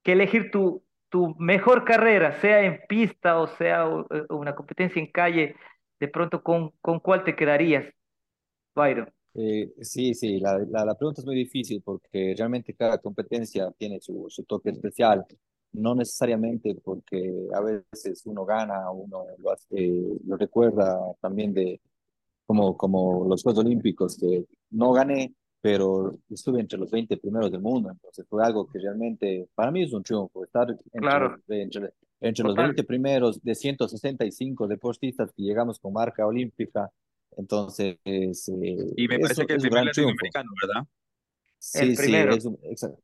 que 0.03 0.13
elegir 0.13 0.51
tu, 0.51 0.85
tu 1.09 1.35
mejor 1.39 1.85
carrera, 1.85 2.33
sea 2.41 2.65
en 2.65 2.81
pista 2.89 3.39
o 3.39 3.47
sea 3.47 3.87
eh, 4.11 4.23
una 4.31 4.55
competencia 4.55 5.01
en 5.01 5.13
calle, 5.13 5.57
de 6.01 6.09
pronto, 6.09 6.43
¿con, 6.43 6.71
con 6.81 7.01
cuál 7.01 7.23
te 7.23 7.37
quedarías, 7.37 7.85
Byron? 8.75 9.09
Eh, 9.35 9.73
sí, 9.81 10.15
sí, 10.15 10.41
la, 10.41 10.59
la, 10.59 10.85
la, 10.85 10.95
pregunta 10.95 11.21
es 11.21 11.27
muy 11.27 11.37
difícil 11.37 11.81
porque 11.83 12.35
realmente 12.37 12.75
cada 12.75 12.99
competencia 12.99 13.71
tiene 13.79 14.01
su, 14.01 14.27
su 14.29 14.45
toque 14.45 14.71
especial. 14.71 15.25
No 15.73 15.95
necesariamente 15.95 16.75
porque 16.85 17.49
a 17.55 17.61
veces 17.61 18.27
uno 18.27 18.45
gana, 18.45 18.91
uno 18.91 19.25
lo, 19.39 19.51
hace, 19.53 19.91
lo 20.27 20.37
recuerda 20.37 20.99
también 21.21 21.55
de 21.55 21.81
como, 22.47 22.77
como 22.77 23.27
los 23.27 23.43
Juegos 23.43 23.65
Olímpicos, 23.65 24.19
que 24.19 24.45
no 24.71 24.93
gané, 24.93 25.35
pero 25.63 26.13
estuve 26.29 26.61
entre 26.61 26.79
los 26.79 26.91
20 26.91 27.17
primeros 27.19 27.51
del 27.51 27.61
mundo, 27.61 27.91
entonces 27.91 28.27
fue 28.29 28.45
algo 28.45 28.67
que 28.67 28.81
realmente 28.81 29.49
para 29.55 29.71
mí 29.71 29.85
es 29.85 29.93
un 29.93 30.03
triunfo, 30.03 30.45
estar 30.45 30.69
entre, 30.69 31.01
claro. 31.01 31.31
los, 31.31 31.41
entre, 31.49 31.91
entre 32.21 32.45
los 32.45 32.57
20 32.57 32.83
primeros 32.83 33.41
de 33.41 33.55
165 33.55 34.67
deportistas 34.67 35.33
que 35.33 35.43
llegamos 35.43 35.79
con 35.79 35.93
marca 35.93 36.27
olímpica, 36.27 36.91
entonces... 37.37 37.97
Eh, 38.05 38.33
y 38.97 39.07
me 39.07 39.21
parece 39.21 39.47
que 39.47 39.55
el 39.55 39.61
primer 39.61 39.85
latinoamericano, 39.85 40.51
¿verdad? 40.61 40.87
Sí, 41.59 41.79
el 41.79 41.97
sí, 41.97 42.03
primero. 42.03 42.35
eso, 42.35 42.99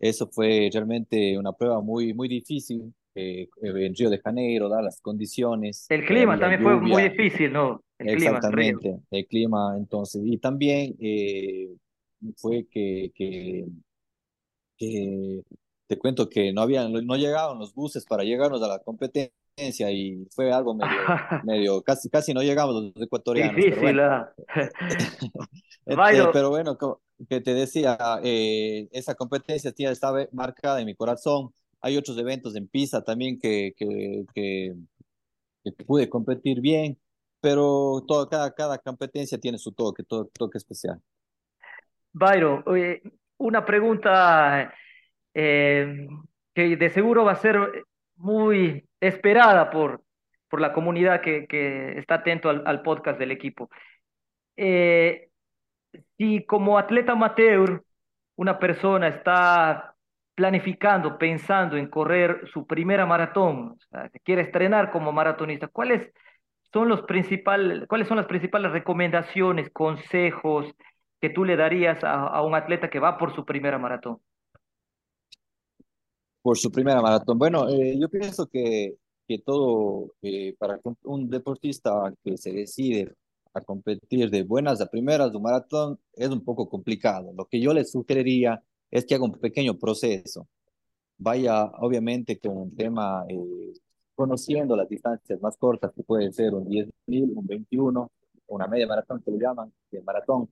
eso 0.00 0.26
fue 0.26 0.68
realmente 0.72 1.38
una 1.38 1.52
prueba 1.52 1.80
muy, 1.80 2.12
muy 2.12 2.26
difícil 2.26 2.92
eh, 3.14 3.48
en 3.62 3.94
Río 3.94 4.10
de 4.10 4.18
Janeiro, 4.18 4.68
¿da? 4.68 4.82
las 4.82 5.00
condiciones. 5.00 5.86
El 5.88 6.04
clima 6.04 6.36
también 6.36 6.62
fue 6.62 6.80
muy 6.80 7.02
difícil, 7.04 7.52
¿no? 7.52 7.84
El 7.98 8.08
Exactamente, 8.08 8.80
clima, 8.80 9.02
el 9.12 9.26
clima, 9.26 9.74
entonces, 9.78 10.22
y 10.24 10.38
también 10.38 10.96
eh, 10.98 11.68
fue 12.36 12.66
que, 12.70 13.12
que, 13.14 13.66
que, 14.76 15.42
te 15.86 15.98
cuento 15.98 16.28
que 16.28 16.52
no 16.52 16.62
habían, 16.62 16.92
no 16.92 17.16
llegaban 17.16 17.58
los 17.58 17.74
buses 17.74 18.04
para 18.06 18.24
llegarnos 18.24 18.62
a 18.62 18.68
la 18.68 18.78
competencia 18.78 19.90
y 19.90 20.26
fue 20.30 20.52
algo 20.52 20.74
medio, 20.74 20.86
medio 21.44 21.82
casi, 21.82 22.08
casi 22.08 22.32
no 22.32 22.42
llegamos 22.42 22.92
los 22.94 23.04
ecuatorianos. 23.04 23.56
Difícil, 23.56 23.80
pero 25.84 25.96
bueno, 25.96 26.24
ah. 26.24 26.30
pero 26.32 26.50
bueno 26.50 26.78
como 26.78 27.00
que 27.28 27.40
te 27.40 27.54
decía, 27.54 27.98
eh, 28.24 28.88
esa 28.92 29.14
competencia 29.14 29.72
tía, 29.72 29.90
estaba 29.90 30.26
marcada 30.32 30.80
en 30.80 30.86
mi 30.86 30.94
corazón. 30.94 31.52
Hay 31.80 31.96
otros 31.96 32.16
eventos 32.18 32.54
en 32.56 32.68
Pisa 32.68 33.02
también 33.02 33.38
que, 33.38 33.74
que, 33.76 34.24
que, 34.34 34.74
que 35.64 35.84
pude 35.84 36.08
competir 36.08 36.60
bien 36.60 36.98
pero 37.42 38.04
todo, 38.06 38.28
cada, 38.28 38.54
cada 38.54 38.78
competencia 38.78 39.36
tiene 39.36 39.58
su 39.58 39.72
toque, 39.72 40.04
todo, 40.04 40.30
toque 40.32 40.58
especial. 40.58 41.02
Byron, 42.12 42.64
una 43.38 43.64
pregunta 43.64 44.72
eh, 45.34 46.06
que 46.54 46.76
de 46.76 46.90
seguro 46.90 47.24
va 47.24 47.32
a 47.32 47.36
ser 47.36 47.84
muy 48.16 48.86
esperada 49.00 49.70
por, 49.70 50.02
por 50.48 50.60
la 50.60 50.72
comunidad 50.72 51.20
que, 51.20 51.46
que 51.46 51.98
está 51.98 52.16
atento 52.16 52.48
al, 52.48 52.62
al 52.66 52.82
podcast 52.82 53.18
del 53.18 53.30
equipo. 53.30 53.70
Eh, 54.56 55.28
si 56.16 56.44
como 56.44 56.78
atleta 56.78 57.12
amateur 57.12 57.82
una 58.36 58.58
persona 58.58 59.08
está 59.08 59.94
planificando, 60.34 61.18
pensando 61.18 61.76
en 61.76 61.88
correr 61.88 62.48
su 62.52 62.66
primera 62.66 63.04
maratón, 63.06 63.76
o 63.76 63.78
sea, 63.90 64.10
quiere 64.24 64.42
estrenar 64.42 64.90
como 64.90 65.12
maratonista, 65.12 65.68
¿cuál 65.68 65.90
es 65.92 66.12
son 66.72 66.88
los 66.88 67.02
cuáles 67.02 68.08
son 68.08 68.16
las 68.16 68.26
principales 68.26 68.72
recomendaciones, 68.72 69.70
consejos 69.70 70.74
que 71.22 71.30
tú 71.30 71.44
le 71.44 71.54
darías 71.54 72.02
a, 72.02 72.26
a 72.26 72.42
un 72.42 72.56
atleta 72.56 72.90
que 72.90 72.98
va 72.98 73.16
por 73.16 73.32
su 73.32 73.44
primera 73.44 73.78
maratón? 73.78 74.18
Por 76.42 76.58
su 76.58 76.72
primera 76.72 77.00
maratón. 77.00 77.38
Bueno, 77.38 77.68
eh, 77.68 77.96
yo 77.96 78.08
pienso 78.08 78.48
que, 78.48 78.96
que 79.28 79.38
todo, 79.38 80.14
eh, 80.20 80.56
para 80.58 80.80
un 81.04 81.30
deportista 81.30 82.12
que 82.24 82.36
se 82.36 82.50
decide 82.50 83.14
a 83.54 83.60
competir 83.60 84.30
de 84.30 84.42
buenas 84.42 84.80
a 84.80 84.86
primeras 84.86 85.30
de 85.30 85.36
un 85.36 85.44
maratón 85.44 86.00
es 86.12 86.28
un 86.28 86.44
poco 86.44 86.68
complicado. 86.68 87.32
Lo 87.36 87.44
que 87.44 87.60
yo 87.60 87.72
le 87.72 87.84
sugeriría 87.84 88.60
es 88.90 89.06
que 89.06 89.14
haga 89.14 89.24
un 89.24 89.38
pequeño 89.38 89.78
proceso. 89.78 90.48
Vaya, 91.18 91.66
obviamente, 91.78 92.40
con 92.40 92.56
un 92.56 92.74
tema 92.74 93.24
eh, 93.28 93.74
conociendo 94.16 94.74
las 94.74 94.88
distancias 94.88 95.40
más 95.40 95.56
cortas, 95.56 95.92
que 95.94 96.02
pueden 96.02 96.32
ser 96.32 96.52
un 96.52 96.64
10.000, 96.66 97.32
un 97.32 97.46
21, 97.46 98.10
una 98.48 98.66
media 98.66 98.88
maratón 98.88 99.22
que 99.22 99.30
le 99.30 99.38
llaman, 99.38 99.72
de 99.88 100.02
maratón. 100.02 100.48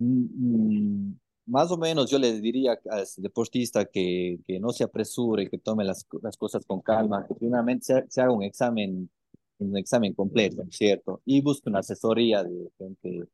Mm, 0.00 1.12
más 1.46 1.70
o 1.70 1.76
menos 1.76 2.10
yo 2.10 2.18
le 2.18 2.40
diría 2.40 2.78
al 2.90 3.06
deportista 3.18 3.84
que, 3.84 4.40
que 4.46 4.58
no 4.58 4.72
se 4.72 4.84
apresure, 4.84 5.48
que 5.48 5.58
tome 5.58 5.84
las, 5.84 6.06
las 6.22 6.36
cosas 6.36 6.64
con 6.66 6.80
calma, 6.80 7.26
que 7.26 7.34
primeramente 7.34 7.84
se, 7.84 8.04
se 8.08 8.20
haga 8.20 8.32
un 8.32 8.42
examen, 8.42 9.10
un 9.58 9.76
examen 9.76 10.14
completo, 10.14 10.64
¿cierto? 10.70 11.20
Y 11.24 11.40
busque 11.40 11.68
una 11.68 11.80
asesoría 11.80 12.42
de 12.42 12.70
gente 12.78 13.28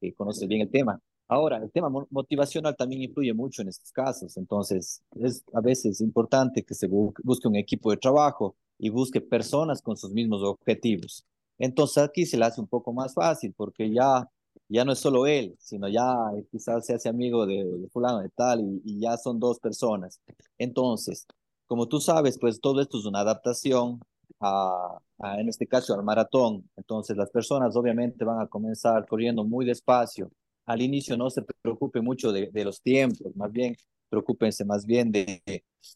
que 0.00 0.14
conoce 0.14 0.46
bien 0.46 0.62
el 0.62 0.70
tema. 0.70 1.00
Ahora, 1.26 1.56
el 1.56 1.70
tema 1.72 1.88
motivacional 2.10 2.76
también 2.76 3.02
influye 3.02 3.32
mucho 3.32 3.62
en 3.62 3.68
estos 3.68 3.90
casos, 3.90 4.36
entonces 4.36 5.02
es 5.16 5.42
a 5.54 5.60
veces 5.60 6.00
importante 6.02 6.62
que 6.62 6.74
se 6.74 6.86
busque 6.86 7.48
un 7.48 7.56
equipo 7.56 7.90
de 7.90 7.96
trabajo 7.96 8.56
y 8.78 8.90
busque 8.90 9.20
personas 9.22 9.80
con 9.80 9.96
sus 9.96 10.10
mismos 10.12 10.42
objetivos. 10.42 11.24
Entonces 11.58 12.04
aquí 12.04 12.26
se 12.26 12.36
le 12.36 12.44
hace 12.44 12.60
un 12.60 12.66
poco 12.66 12.92
más 12.92 13.14
fácil 13.14 13.54
porque 13.56 13.90
ya, 13.90 14.28
ya 14.68 14.84
no 14.84 14.92
es 14.92 14.98
solo 14.98 15.26
él, 15.26 15.54
sino 15.58 15.88
ya 15.88 16.16
quizás 16.50 16.86
se 16.86 16.94
hace 16.94 17.08
amigo 17.08 17.46
de, 17.46 17.64
de 17.64 17.88
fulano 17.90 18.20
de 18.20 18.30
tal 18.30 18.60
y, 18.84 19.00
ya 19.00 19.16
son 19.16 19.38
dos 19.40 19.58
personas. 19.60 20.20
Entonces, 20.58 21.26
como 21.66 21.88
tú 21.88 22.00
sabes, 22.00 22.38
pues 22.38 22.60
todo 22.60 22.80
esto 22.80 22.98
es 22.98 23.06
una 23.06 23.20
adaptación 23.20 24.00
a, 24.40 24.98
en 25.38 25.48
este 25.48 25.66
caso, 25.66 25.94
al 25.94 26.04
maratón. 26.04 26.68
Entonces 26.76 27.16
las 27.16 27.30
personas 27.30 27.76
obviamente 27.76 28.24
van 28.24 28.40
a 28.40 28.46
comenzar 28.48 29.06
corriendo 29.06 29.44
muy 29.44 29.64
despacio 29.66 30.30
al 30.66 30.82
inicio 30.82 31.16
no 31.16 31.30
se 31.30 31.42
preocupe 31.62 32.00
mucho 32.00 32.32
de, 32.32 32.50
de 32.50 32.64
los 32.64 32.80
tiempos, 32.80 33.34
más 33.36 33.52
bien 33.52 33.76
preocúpense 34.08 34.64
más 34.64 34.86
bien 34.86 35.10
de, 35.10 35.42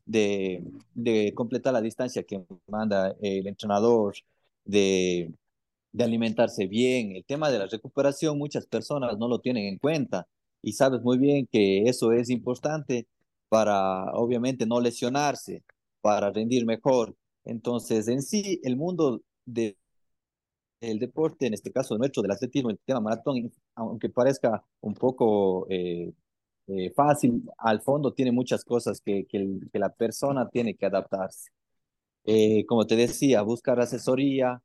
de, 0.04 0.62
de, 0.94 1.32
completar 1.34 1.72
la 1.72 1.80
distancia 1.80 2.22
que 2.24 2.44
manda 2.66 3.14
el 3.20 3.46
entrenador, 3.46 4.14
de, 4.64 5.32
de 5.92 6.04
alimentarse 6.04 6.66
bien. 6.66 7.16
El 7.16 7.24
tema 7.24 7.50
de 7.50 7.58
la 7.58 7.66
recuperación 7.66 8.38
muchas 8.38 8.66
personas 8.66 9.18
no 9.18 9.28
lo 9.28 9.40
tienen 9.40 9.66
en 9.66 9.78
cuenta 9.78 10.26
y 10.62 10.72
sabes 10.72 11.02
muy 11.02 11.18
bien 11.18 11.46
que 11.50 11.82
eso 11.84 12.12
es 12.12 12.30
importante 12.30 13.06
para 13.48 14.12
obviamente 14.14 14.66
no 14.66 14.80
lesionarse, 14.80 15.64
para 16.00 16.30
rendir 16.30 16.66
mejor. 16.66 17.16
Entonces, 17.44 18.08
en 18.08 18.22
sí, 18.22 18.60
el 18.64 18.76
mundo 18.76 19.22
de, 19.46 19.76
el 20.80 20.98
deporte, 20.98 21.46
en 21.46 21.54
este 21.54 21.72
caso 21.72 21.96
nuestro, 21.98 22.22
del 22.22 22.32
atletismo, 22.32 22.70
el 22.70 22.78
tema 22.84 23.00
maratón, 23.00 23.50
aunque 23.74 24.08
parezca 24.10 24.64
un 24.80 24.94
poco 24.94 25.66
eh, 25.70 26.12
eh, 26.68 26.90
fácil, 26.94 27.42
al 27.58 27.80
fondo 27.82 28.12
tiene 28.12 28.32
muchas 28.32 28.64
cosas 28.64 29.00
que, 29.00 29.26
que 29.26 29.78
la 29.78 29.90
persona 29.94 30.48
tiene 30.50 30.74
que 30.74 30.86
adaptarse. 30.86 31.50
Eh, 32.24 32.66
como 32.66 32.86
te 32.86 32.96
decía, 32.96 33.42
buscar 33.42 33.80
asesoría, 33.80 34.62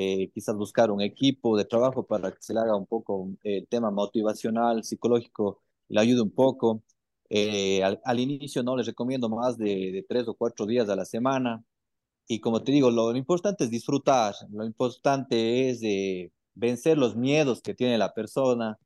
eh, 0.00 0.30
quizás 0.32 0.54
buscar 0.56 0.92
un 0.92 1.00
equipo 1.02 1.56
de 1.56 1.64
trabajo 1.64 2.04
para 2.06 2.30
que 2.30 2.38
se 2.40 2.54
le 2.54 2.60
haga 2.60 2.76
un 2.76 2.86
poco 2.86 3.30
el 3.42 3.66
tema 3.66 3.90
motivacional, 3.90 4.84
psicológico, 4.84 5.60
le 5.88 6.00
ayude 6.00 6.22
un 6.22 6.30
poco. 6.30 6.84
Eh, 7.30 7.82
al, 7.82 8.00
al, 8.04 8.20
inicio 8.20 8.62
no 8.62 8.76
les 8.76 8.86
recomiendo 8.86 9.28
más 9.28 9.58
de, 9.58 9.90
de, 9.92 10.04
tres 10.08 10.28
o 10.28 10.34
cuatro 10.34 10.66
días 10.66 10.88
a 10.88 10.94
la 10.96 11.04
semana. 11.04 11.64
Y 12.28 12.40
como 12.40 12.62
te 12.62 12.72
digo, 12.72 12.90
lo, 12.92 13.12
lo 13.12 13.18
importante 13.18 13.64
es 13.64 13.70
disfrutar, 13.70 14.34
lo 14.50 14.64
importante 14.64 15.70
es 15.70 15.80
de 15.80 16.32
vencer 16.54 16.96
los 16.98 17.16
miedos 17.16 17.60
que 17.60 17.74
tiene 17.74 17.98
la 17.98 18.14
persona 18.14 18.78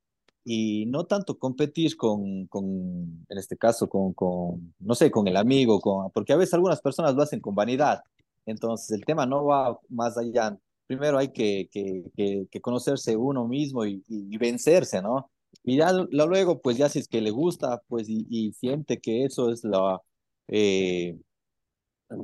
y 0.44 0.86
no 0.86 1.04
tanto 1.04 1.38
competir 1.38 1.96
con, 1.96 2.46
con 2.46 3.26
en 3.28 3.38
este 3.38 3.58
caso, 3.58 3.88
con, 3.88 4.14
con, 4.14 4.74
no 4.78 4.94
sé, 4.94 5.10
con 5.10 5.28
el 5.28 5.36
amigo, 5.36 5.80
con, 5.80 6.10
porque 6.12 6.32
a 6.32 6.36
veces 6.36 6.54
algunas 6.54 6.80
personas 6.80 7.14
lo 7.14 7.22
hacen 7.22 7.40
con 7.40 7.54
vanidad. 7.54 8.02
Entonces 8.46 8.90
el 8.92 9.04
tema 9.04 9.26
no 9.26 9.44
va 9.44 9.78
más 9.90 10.16
allá. 10.16 10.58
Primero 10.86 11.18
hay 11.18 11.28
que, 11.32 11.68
que, 11.70 12.04
que, 12.16 12.46
que 12.50 12.60
conocerse 12.60 13.16
uno 13.16 13.46
mismo 13.46 13.84
y, 13.86 14.02
y, 14.08 14.34
y 14.34 14.36
vencerse, 14.38 15.00
¿no? 15.00 15.30
Y 15.64 15.76
ya 15.78 15.92
luego, 15.92 16.60
pues 16.60 16.76
ya 16.76 16.88
si 16.88 16.98
es 16.98 17.08
que 17.08 17.20
le 17.20 17.30
gusta, 17.30 17.82
pues 17.88 18.08
y, 18.08 18.26
y 18.28 18.52
siente 18.52 19.00
que 19.00 19.24
eso 19.24 19.50
es 19.50 19.64
la, 19.64 20.00
eh, 20.48 21.16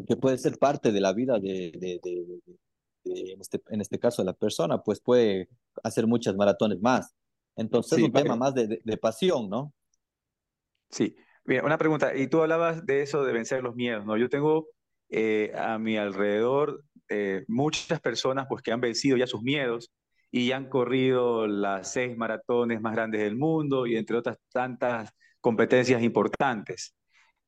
que 0.07 0.17
puede 0.17 0.39
ser 0.39 0.59
parte 0.59 0.93
de 0.93 1.01
la 1.01 1.13
vida 1.13 1.39
de, 1.39 1.73
de, 1.75 2.01
de, 2.03 2.41
de, 3.05 3.33
en, 3.33 3.41
este, 3.41 3.63
en 3.69 3.81
este 3.81 3.99
caso 3.99 4.23
de 4.23 4.27
la 4.27 4.33
persona, 4.33 4.83
pues 4.83 5.01
puede 5.01 5.49
hacer 5.83 6.07
muchas 6.07 6.37
maratones 6.37 6.81
más. 6.81 7.15
Entonces 7.57 7.97
sí, 7.97 8.03
es 8.03 8.07
un 8.07 8.13
vale. 8.13 8.25
tema 8.25 8.37
más 8.37 8.55
de, 8.55 8.81
de, 8.83 8.97
pasión, 8.97 9.49
¿no? 9.49 9.73
Sí, 10.91 11.17
bien, 11.45 11.65
una 11.65 11.79
pregunta, 11.79 12.17
y 12.17 12.29
tú 12.29 12.41
hablabas 12.41 12.87
de 12.87 13.03
eso 13.03 13.25
de 13.25 13.33
vencer 13.33 13.63
los 13.63 13.75
miedos, 13.75 14.05
¿no? 14.05 14.17
Yo 14.17 14.29
tengo 14.29 14.69
eh, 15.09 15.53
a 15.57 15.79
mi 15.79 15.97
alrededor 15.97 16.85
eh, 17.09 17.45
muchas 17.49 18.01
personas 18.01 18.47
pues 18.49 18.63
que 18.63 18.73
han 18.73 18.81
vencido 18.81 19.17
ya 19.17 19.27
sus 19.27 19.43
miedos 19.43 19.91
y 20.31 20.53
han 20.53 20.69
corrido 20.69 21.47
las 21.47 21.93
seis 21.93 22.17
maratones 22.17 22.81
más 22.81 22.95
grandes 22.95 23.23
del 23.23 23.37
mundo 23.37 23.87
y 23.87 23.97
entre 23.97 24.17
otras 24.19 24.39
tantas 24.53 25.11
competencias 25.41 26.03
importantes, 26.03 26.95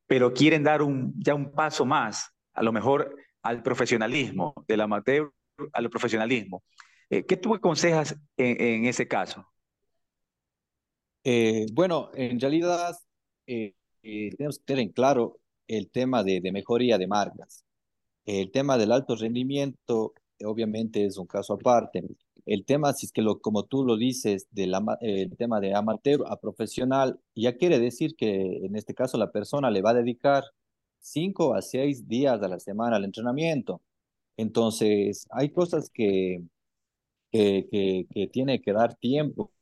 pero 0.07 0.33
quieren 0.33 0.63
dar 0.63 0.83
un, 0.83 1.13
ya 1.19 1.35
un 1.35 1.53
paso 1.53 1.85
más, 1.85 2.31
a 2.55 2.63
lo 2.63 2.73
mejor 2.73 3.15
al 3.43 3.63
profesionalismo, 3.63 4.55
del 4.67 4.81
amateur 4.81 5.31
al 5.73 5.91
profesionalismo. 5.91 6.63
Eh, 7.11 7.25
¿Qué 7.27 7.37
tú 7.37 7.55
aconsejas 7.55 8.17
en, 8.37 8.61
en 8.61 8.87
ese 8.87 9.07
caso? 9.07 9.45
Eh, 11.25 11.67
bueno, 11.73 12.11
en 12.15 12.41
realidad 12.41 12.97
eh, 13.47 13.75
eh, 14.03 14.31
tenemos 14.37 14.59
que 14.59 14.65
tener 14.65 14.83
en 14.85 14.93
claro 14.93 15.40
el 15.71 15.91
tema 15.91 16.25
de, 16.25 16.41
de, 16.41 16.53
mejoría 16.53 16.99
de 16.99 17.07
marcas. 17.07 17.65
El 18.27 18.51
tema 18.51 18.77
del 18.79 18.93
alto 18.93 19.17
rendimiento, 19.17 20.15
obviamente, 20.45 21.05
es 21.07 21.17
un 21.17 21.27
caso 21.27 21.55
aparte. 21.55 22.03
El 22.47 22.65
tema, 22.65 22.93
si 22.93 23.07
es 23.07 23.13
que 23.13 23.23
lo, 23.23 23.41
como 23.41 23.65
tú 23.65 23.85
lo 23.85 23.97
dices, 23.97 24.49
del 24.51 24.75
el 25.01 25.37
tema 25.37 25.61
de 25.61 25.75
amateur 25.75 26.25
a 26.27 26.37
profesional, 26.37 27.21
ya 27.37 27.57
quiere 27.57 27.79
decir 27.79 28.17
que 28.17 28.65
en 28.67 28.77
este 28.77 28.95
caso 28.95 29.19
la 29.19 29.31
persona 29.31 29.71
le 29.71 29.83
va 29.83 29.91
a 29.91 29.95
dedicar 29.95 30.45
cinco 30.99 31.55
a 31.55 31.63
seis 31.63 32.09
días 32.09 32.43
a 32.43 32.49
la 32.49 32.59
semana 32.61 32.97
al 32.97 33.05
entrenamiento. 33.05 33.83
Entonces, 34.37 35.27
hay 35.31 35.51
cosas 35.51 35.91
que, 35.91 36.43
que, 37.31 38.07
que 38.11 38.27
tiene 38.29 38.61
que 38.61 38.73
dar 38.73 38.97
tiempo 38.97 39.53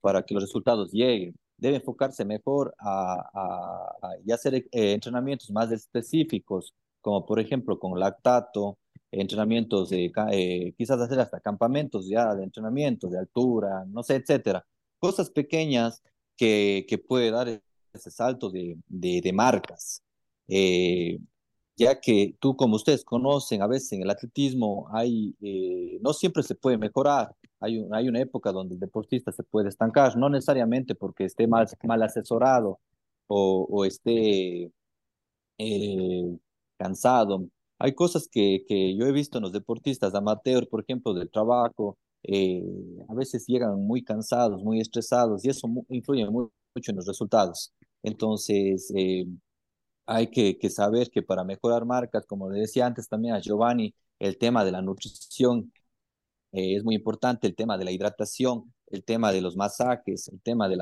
para 0.00 0.22
que 0.24 0.34
los 0.34 0.44
resultados 0.44 0.92
lleguen. 0.92 1.34
Debe 1.60 1.76
enfocarse 1.76 2.24
mejor 2.24 2.74
a, 2.78 3.14
a, 3.34 4.08
a 4.08 4.16
y 4.24 4.32
hacer 4.32 4.54
eh, 4.54 4.68
entrenamientos 4.70 5.50
más 5.50 5.70
específicos, 5.70 6.74
como 7.00 7.26
por 7.26 7.38
ejemplo 7.38 7.78
con 7.78 7.98
lactato, 7.98 8.78
entrenamientos 9.10 9.90
de, 9.90 10.12
eh, 10.32 10.72
quizás 10.76 11.00
hacer 11.00 11.20
hasta 11.20 11.40
campamentos 11.40 12.08
ya 12.08 12.34
de 12.34 12.44
entrenamiento, 12.44 13.08
de 13.08 13.18
altura, 13.18 13.84
no 13.86 14.02
sé, 14.02 14.16
etcétera. 14.16 14.64
Cosas 14.98 15.30
pequeñas 15.30 16.02
que, 16.36 16.86
que 16.88 16.98
puede 16.98 17.30
dar 17.30 17.62
ese 17.92 18.10
salto 18.10 18.50
de, 18.50 18.76
de, 18.88 19.20
de 19.20 19.32
marcas. 19.32 20.02
Eh, 20.48 21.18
ya 21.80 22.00
que 22.00 22.36
tú, 22.40 22.56
como 22.56 22.76
ustedes 22.76 23.04
conocen, 23.04 23.62
a 23.62 23.66
veces 23.66 23.92
en 23.92 24.02
el 24.02 24.10
atletismo 24.10 24.86
hay, 24.92 25.34
eh, 25.40 25.98
no 26.02 26.12
siempre 26.12 26.42
se 26.42 26.54
puede 26.54 26.76
mejorar. 26.78 27.34
Hay, 27.60 27.78
un, 27.78 27.94
hay 27.94 28.08
una 28.08 28.20
época 28.20 28.52
donde 28.52 28.74
el 28.74 28.80
deportista 28.80 29.32
se 29.32 29.42
puede 29.44 29.70
estancar, 29.70 30.16
no 30.16 30.28
necesariamente 30.28 30.94
porque 30.94 31.24
esté 31.24 31.46
mal, 31.46 31.66
mal 31.84 32.02
asesorado 32.02 32.80
o, 33.28 33.66
o 33.70 33.84
esté 33.86 34.70
eh, 35.58 36.38
cansado. 36.78 37.48
Hay 37.78 37.94
cosas 37.94 38.28
que, 38.30 38.64
que 38.68 38.96
yo 38.96 39.06
he 39.06 39.12
visto 39.12 39.38
en 39.38 39.44
los 39.44 39.52
deportistas 39.52 40.14
amateur, 40.14 40.68
por 40.68 40.82
ejemplo, 40.82 41.14
del 41.14 41.30
trabajo, 41.30 41.96
eh, 42.24 42.62
a 43.08 43.14
veces 43.14 43.46
llegan 43.46 43.80
muy 43.86 44.02
cansados, 44.04 44.62
muy 44.62 44.80
estresados 44.80 45.44
y 45.44 45.48
eso 45.48 45.66
influye 45.88 46.28
mucho 46.28 46.50
en 46.88 46.96
los 46.96 47.06
resultados. 47.06 47.72
Entonces, 48.02 48.92
eh, 48.94 49.26
hay 50.10 50.26
que, 50.28 50.70
saber 50.70 51.08
que 51.10 51.22
para 51.22 51.44
mejorar 51.44 51.84
marcas, 51.84 52.26
como 52.26 52.50
le 52.50 52.60
decía 52.60 52.84
antes 52.84 53.08
también 53.08 53.34
a 53.34 53.40
Giovanni, 53.40 53.94
el 54.18 54.38
tema 54.38 54.64
de 54.64 54.72
la 54.72 54.82
nutrición 54.82 55.72
eh, 56.52 56.74
es 56.76 56.84
muy 56.84 56.96
importante, 56.96 57.46
el 57.46 57.54
tema 57.54 57.78
de 57.78 57.84
la 57.84 57.92
hidratación, 57.92 58.74
el 58.88 59.04
tema 59.04 59.30
de 59.30 59.40
los 59.40 59.56
masajes, 59.56 60.28
el 60.28 60.40
tema 60.42 60.68
de 60.68 60.76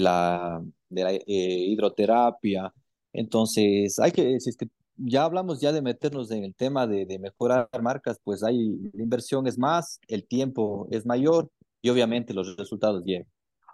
la, 0.00 0.62
eh, 0.90 1.24
hidroterapia. 1.26 2.72
Entonces, 3.12 3.98
hay 3.98 4.12
que, 4.12 4.38
si 4.38 4.50
es 4.50 4.56
que 4.56 4.68
ya 4.96 5.24
hablamos 5.24 5.60
ya 5.62 5.72
de 5.72 5.80
meternos 5.80 6.30
en 6.30 6.44
el 6.44 6.54
tema 6.54 6.86
de, 6.86 7.06
de 7.06 7.18
mejorar 7.18 7.70
marcas, 7.80 8.20
pues 8.22 8.44
hay, 8.44 8.76
la 8.92 9.02
inversión 9.02 9.46
es 9.46 9.58
más, 9.58 9.98
el 10.08 10.26
tiempo 10.26 10.88
es 10.90 11.06
mayor 11.06 11.50
y 11.80 11.88
obviamente 11.88 12.34
los 12.34 12.54
resultados 12.58 13.02
llegan. 13.04 13.26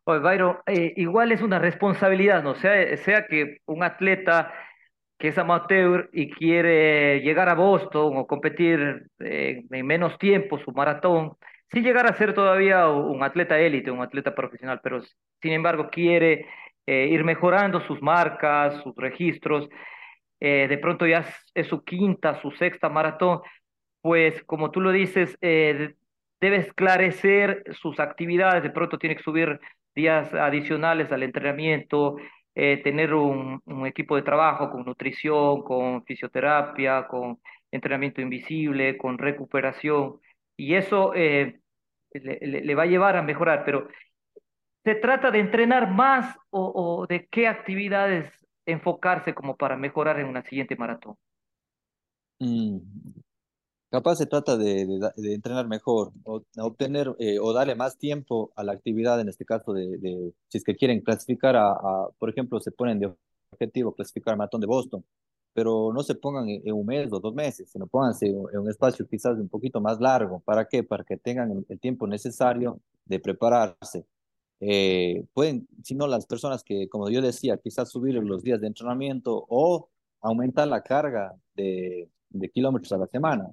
Oye, 0.05 0.21
Byron, 0.21 0.59
eh, 0.67 0.93
igual 0.97 1.33
es 1.33 1.43
una 1.43 1.59
responsabilidad, 1.59 2.45
¿no? 2.45 2.55
Sea, 2.55 2.97
sea 2.99 3.27
que 3.27 3.59
un 3.67 3.83
atleta 3.83 4.53
que 5.19 5.29
es 5.29 5.39
amateur 5.39 6.11
y 6.13 6.31
quiere 6.31 7.21
llegar 7.21 7.49
a 7.49 7.55
Boston 7.55 8.17
o 8.17 8.27
competir 8.27 9.07
eh, 9.21 9.65
en 9.71 9.87
menos 9.87 10.19
tiempo 10.19 10.59
su 10.59 10.73
maratón, 10.73 11.33
sin 11.71 11.85
llegar 11.85 12.07
a 12.07 12.15
ser 12.15 12.35
todavía 12.35 12.89
un 12.89 13.23
atleta 13.23 13.59
élite, 13.59 13.91
un 13.91 14.03
atleta 14.03 14.35
profesional, 14.35 14.81
pero 14.83 15.01
sin 15.41 15.53
embargo 15.53 15.89
quiere 15.91 16.47
eh, 16.87 17.09
ir 17.11 17.25
mejorando 17.25 17.81
sus 17.81 18.03
marcas, 18.03 18.83
sus 18.83 18.95
registros, 18.97 19.69
eh, 20.41 20.67
de 20.69 20.79
pronto 20.79 21.07
ya 21.07 21.25
es, 21.55 21.67
su 21.69 21.83
quinta, 21.85 22.41
su 22.43 22.51
sexta 22.53 22.89
maratón, 22.89 23.41
pues 24.03 24.43
como 24.45 24.71
tú 24.71 24.81
lo 24.81 24.93
dices, 24.93 25.39
debe 25.41 26.57
esclarecer 26.57 27.65
sus 27.73 27.99
actividades, 28.01 28.63
de 28.63 28.71
pronto 28.71 28.99
tiene 28.99 29.17
que 29.17 29.23
subir 29.23 29.59
días 29.95 30.35
adicionales 30.35 31.11
al 31.13 31.23
entrenamiento, 31.23 32.17
eh, 32.55 32.81
tener 32.83 33.15
un, 33.15 33.61
un, 33.67 33.87
equipo 33.87 34.17
de 34.17 34.23
trabajo 34.23 34.71
con 34.71 34.85
nutrición, 34.85 35.63
con 35.63 36.05
fisioterapia, 36.05 37.07
con 37.09 37.41
entrenamiento 37.71 38.21
invisible, 38.21 38.97
con 38.97 39.19
recuperación, 39.19 40.21
y 40.57 40.75
eso 40.75 41.13
eh, 41.15 41.61
le, 42.13 42.39
le, 42.41 42.75
va 42.75 42.85
a 42.85 42.87
llevar 42.87 43.17
a 43.17 43.23
mejorar, 43.23 43.65
pero 43.65 43.89
¿se 44.85 44.95
trata 44.95 45.31
de 45.31 45.41
entrenar 45.41 45.91
más 45.91 46.37
o, 46.51 47.01
o, 47.01 47.07
de 47.07 47.27
qué 47.27 47.49
actividades 47.49 48.31
enfocarse 48.67 49.35
como 49.35 49.57
para 49.57 49.77
mejorar 49.77 50.21
en 50.21 50.29
una 50.29 50.43
siguiente 50.43 50.77
maratón? 50.77 51.17
Mm, 52.39 52.79
Capaz 53.95 54.17
se 54.17 54.27
trata 54.27 54.57
de, 54.57 54.87
de, 54.87 55.13
de 55.15 55.35
entrenar 55.35 55.69
mejor, 55.69 56.11
o 56.25 56.43
obtener 56.59 57.15
eh, 57.21 57.39
o 57.39 57.53
darle 57.53 57.77
más 57.77 57.97
tiempo 57.97 58.51
a 58.57 58.65
la 58.65 58.73
actividad, 58.73 59.21
en 59.21 59.29
este 59.29 59.45
caso 59.45 59.73
de, 59.73 59.99
de 59.99 60.33
si 60.49 60.59
es 60.59 60.65
que 60.65 60.75
quieren 60.75 61.01
clasificar 61.01 61.55
a, 61.55 61.71
a, 61.71 62.09
por 62.19 62.29
ejemplo, 62.29 62.59
se 62.59 62.73
ponen 62.73 62.99
de 62.99 63.15
objetivo 63.53 63.95
clasificar 63.95 64.33
al 64.33 64.39
maratón 64.39 64.63
de 64.63 64.67
Boston, 64.67 65.05
pero 65.53 65.93
no 65.93 66.03
se 66.03 66.17
pongan 66.17 66.49
en, 66.49 66.61
en 66.65 66.75
un 66.75 66.85
mes 66.85 67.13
o 67.13 67.21
dos 67.21 67.33
meses, 67.35 67.71
sino 67.71 67.87
pónganse 67.87 68.27
en 68.27 68.59
un 68.59 68.69
espacio 68.69 69.07
quizás 69.07 69.39
un 69.39 69.49
poquito 69.49 69.81
más 69.81 70.01
largo. 70.01 70.41
¿Para 70.41 70.65
qué? 70.65 70.83
Para 70.83 71.05
que 71.05 71.17
tengan 71.17 71.53
el, 71.53 71.65
el 71.69 71.79
tiempo 71.79 72.09
necesario 72.09 72.81
de 73.05 73.21
prepararse. 73.21 74.05
Eh, 74.59 75.25
pueden, 75.33 75.69
si 75.85 75.95
no, 75.95 76.09
las 76.09 76.27
personas 76.27 76.65
que, 76.65 76.89
como 76.89 77.11
yo 77.11 77.23
decía, 77.23 77.59
quizás 77.59 77.91
subir 77.91 78.15
los 78.17 78.43
días 78.43 78.61
de 78.61 78.67
entrenamiento 78.67 79.47
o 79.49 79.89
aumentar 80.21 80.67
la 80.67 80.83
carga 80.83 81.37
de, 81.55 82.11
de 82.31 82.51
kilómetros 82.51 82.93
a 82.93 82.99
la 82.99 83.07
semana 83.07 83.49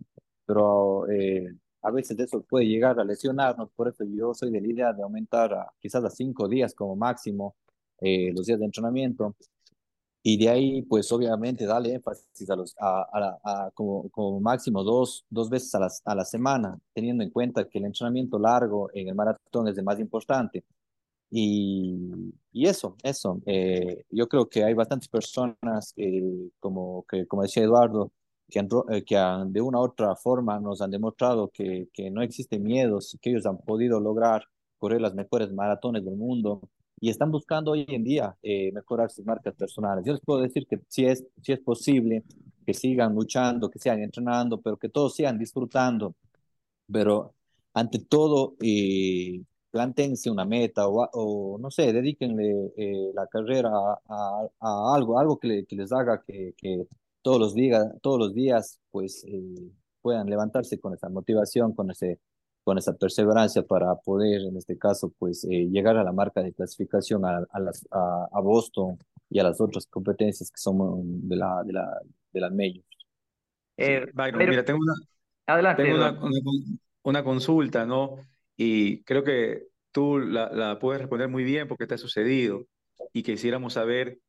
pero 0.46 1.10
eh, 1.10 1.56
a 1.82 1.92
veces 1.92 2.20
eso 2.20 2.42
puede 2.44 2.66
llegar 2.66 3.00
a 3.00 3.04
lesionarnos, 3.04 3.72
por 3.76 3.88
eso 3.90 4.04
yo 4.06 4.34
soy 4.34 4.52
de 4.52 4.62
la 4.62 4.68
idea 4.68 4.94
de 4.94 5.04
aumentar 5.04 5.54
a, 5.54 5.74
quizás 5.80 6.04
a 6.04 6.10
cinco 6.10 6.48
días 6.48 6.74
como 6.76 6.96
máximo 6.96 7.56
eh, 8.00 8.32
los 8.34 8.46
días 8.46 8.60
de 8.60 8.66
entrenamiento 8.66 9.36
y 10.24 10.38
de 10.38 10.50
ahí 10.50 10.82
pues 10.84 11.12
obviamente 11.12 11.66
darle 11.66 11.96
énfasis 11.96 12.50
a 12.50 12.56
los 12.56 12.76
a, 12.80 13.08
a, 13.44 13.66
a 13.68 13.72
como, 13.72 14.10
como, 14.10 14.40
máximo 14.40 14.84
dos, 14.84 15.26
dos 15.30 15.50
veces 15.50 15.74
a 15.76 15.80
la, 15.80 15.90
a 16.06 16.16
la 16.16 16.26
semana, 16.26 16.80
teniendo 16.94 17.24
en 17.24 17.32
cuenta 17.32 17.68
que 17.68 17.80
el 17.80 17.86
entrenamiento 17.86 18.38
largo 18.38 18.90
en 18.94 19.08
el 19.10 19.16
maratón 19.16 19.68
es 19.68 19.78
el 19.78 19.84
más 19.84 20.00
importante. 20.00 20.64
Y, 21.32 22.34
y 22.52 22.68
eso, 22.68 22.98
eso, 23.04 23.42
eh, 23.46 24.04
yo 24.12 24.28
creo 24.28 24.50
que 24.50 24.64
hay 24.66 24.74
bastantes 24.74 25.08
personas 25.08 25.94
eh, 25.96 26.50
como, 26.60 27.06
que, 27.10 27.26
como 27.28 27.44
decía 27.44 27.64
Eduardo, 27.64 28.12
que, 28.52 28.60
han, 28.60 28.70
eh, 28.92 29.04
que 29.04 29.18
han, 29.18 29.52
de 29.54 29.62
una 29.62 29.80
u 29.80 29.84
otra 29.84 30.16
forma 30.16 30.60
nos 30.60 30.82
han 30.82 30.92
demostrado 30.92 31.50
que, 31.52 31.90
que 31.94 32.12
no 32.12 32.22
existen 32.22 32.64
miedos, 32.64 33.18
que 33.22 33.32
ellos 33.32 33.46
han 33.48 33.58
podido 33.60 34.00
lograr 34.00 34.44
correr 34.78 35.02
las 35.02 35.16
mejores 35.16 35.52
maratones 35.54 36.04
del 36.06 36.16
mundo 36.18 36.62
y 37.00 37.10
están 37.10 37.32
buscando 37.32 37.72
hoy 37.72 37.86
en 37.88 38.04
día 38.04 38.38
eh, 38.44 38.72
mejorar 38.74 39.10
sus 39.12 39.26
marcas 39.26 39.56
personales. 39.56 40.06
Yo 40.06 40.14
les 40.14 40.22
puedo 40.22 40.42
decir 40.42 40.68
que 40.68 40.80
si 40.88 41.06
es, 41.06 41.26
si 41.42 41.52
es 41.54 41.60
posible, 41.60 42.24
que 42.66 42.74
sigan 42.74 43.16
luchando, 43.16 43.70
que 43.72 43.80
sigan 43.80 44.02
entrenando, 44.04 44.62
pero 44.62 44.78
que 44.78 44.90
todos 44.90 45.16
sigan 45.16 45.38
disfrutando. 45.40 46.16
Pero 46.92 47.34
ante 47.74 48.00
todo, 48.00 48.56
eh, 48.62 49.42
plantense 49.72 50.30
una 50.30 50.46
meta 50.46 50.88
o, 50.88 51.08
o, 51.14 51.58
no 51.60 51.72
sé, 51.72 51.94
dedíquenle 51.94 52.74
eh, 52.78 53.12
la 53.16 53.28
carrera 53.28 53.70
a, 54.08 54.48
a, 54.60 54.96
algo, 54.96 55.18
algo 55.20 55.40
que, 55.40 55.66
que, 55.66 55.76
les 55.76 55.92
haga 55.92 56.22
que, 56.24 56.54
que 56.58 56.86
todos 57.22 57.40
los 57.40 57.54
días, 57.54 57.88
todos 58.02 58.20
los 58.20 58.34
días 58.34 58.80
pues 58.92 59.24
eh, 59.28 59.72
puedan 60.02 60.28
levantarse 60.30 60.80
con 60.80 60.94
esa 60.94 61.10
motivación, 61.10 61.74
con 61.74 61.92
ese 61.92 62.20
con 62.64 62.78
esa 62.78 62.94
perseverancia 62.94 63.64
para 63.64 63.96
poder, 63.96 64.42
en 64.42 64.58
este 64.58 64.78
caso, 64.78 65.12
pues 65.18 65.44
eh, 65.46 65.68
llegar 65.70 65.98
a 65.98 66.04
la 66.04 66.12
marca 66.12 66.42
de 66.42 66.54
clasificación 66.54 67.26
a, 67.26 67.44
a, 67.52 67.60
las, 67.60 67.88
a, 67.92 68.28
a, 68.32 68.40
Boston 68.40 68.98
y 69.30 69.40
a 69.40 69.44
las 69.44 69.60
otras 69.60 69.88
competencias 69.88 70.52
que 70.52 70.60
son 70.60 71.28
de, 71.28 71.36
la, 71.36 71.64
de, 71.64 71.74
la, 71.74 72.00
de 72.32 72.40
las 72.40 72.52
medios. 72.52 72.86
Eh, 73.78 74.06
Byron, 74.14 74.38
pero... 74.38 74.52
mira, 74.52 74.66
tengo, 74.66 74.80
una, 74.80 74.94
Adelante, 75.48 75.84
tengo 75.84 75.98
una, 75.98 76.12
una, 76.12 76.40
una, 77.04 77.24
consulta, 77.24 77.86
¿no? 77.86 78.18
Y 78.56 79.04
creo 79.04 79.24
que 79.24 79.68
tú 79.92 80.20
la, 80.20 80.52
la 80.52 80.78
puedes 80.78 81.02
responder 81.02 81.30
muy 81.30 81.44
bien 81.44 81.68
porque 81.68 81.88
te 81.88 81.96
ha 81.96 81.98
sucedido 81.98 82.68
y 83.12 83.24
quisiéramos 83.24 83.74
saber 83.74 84.20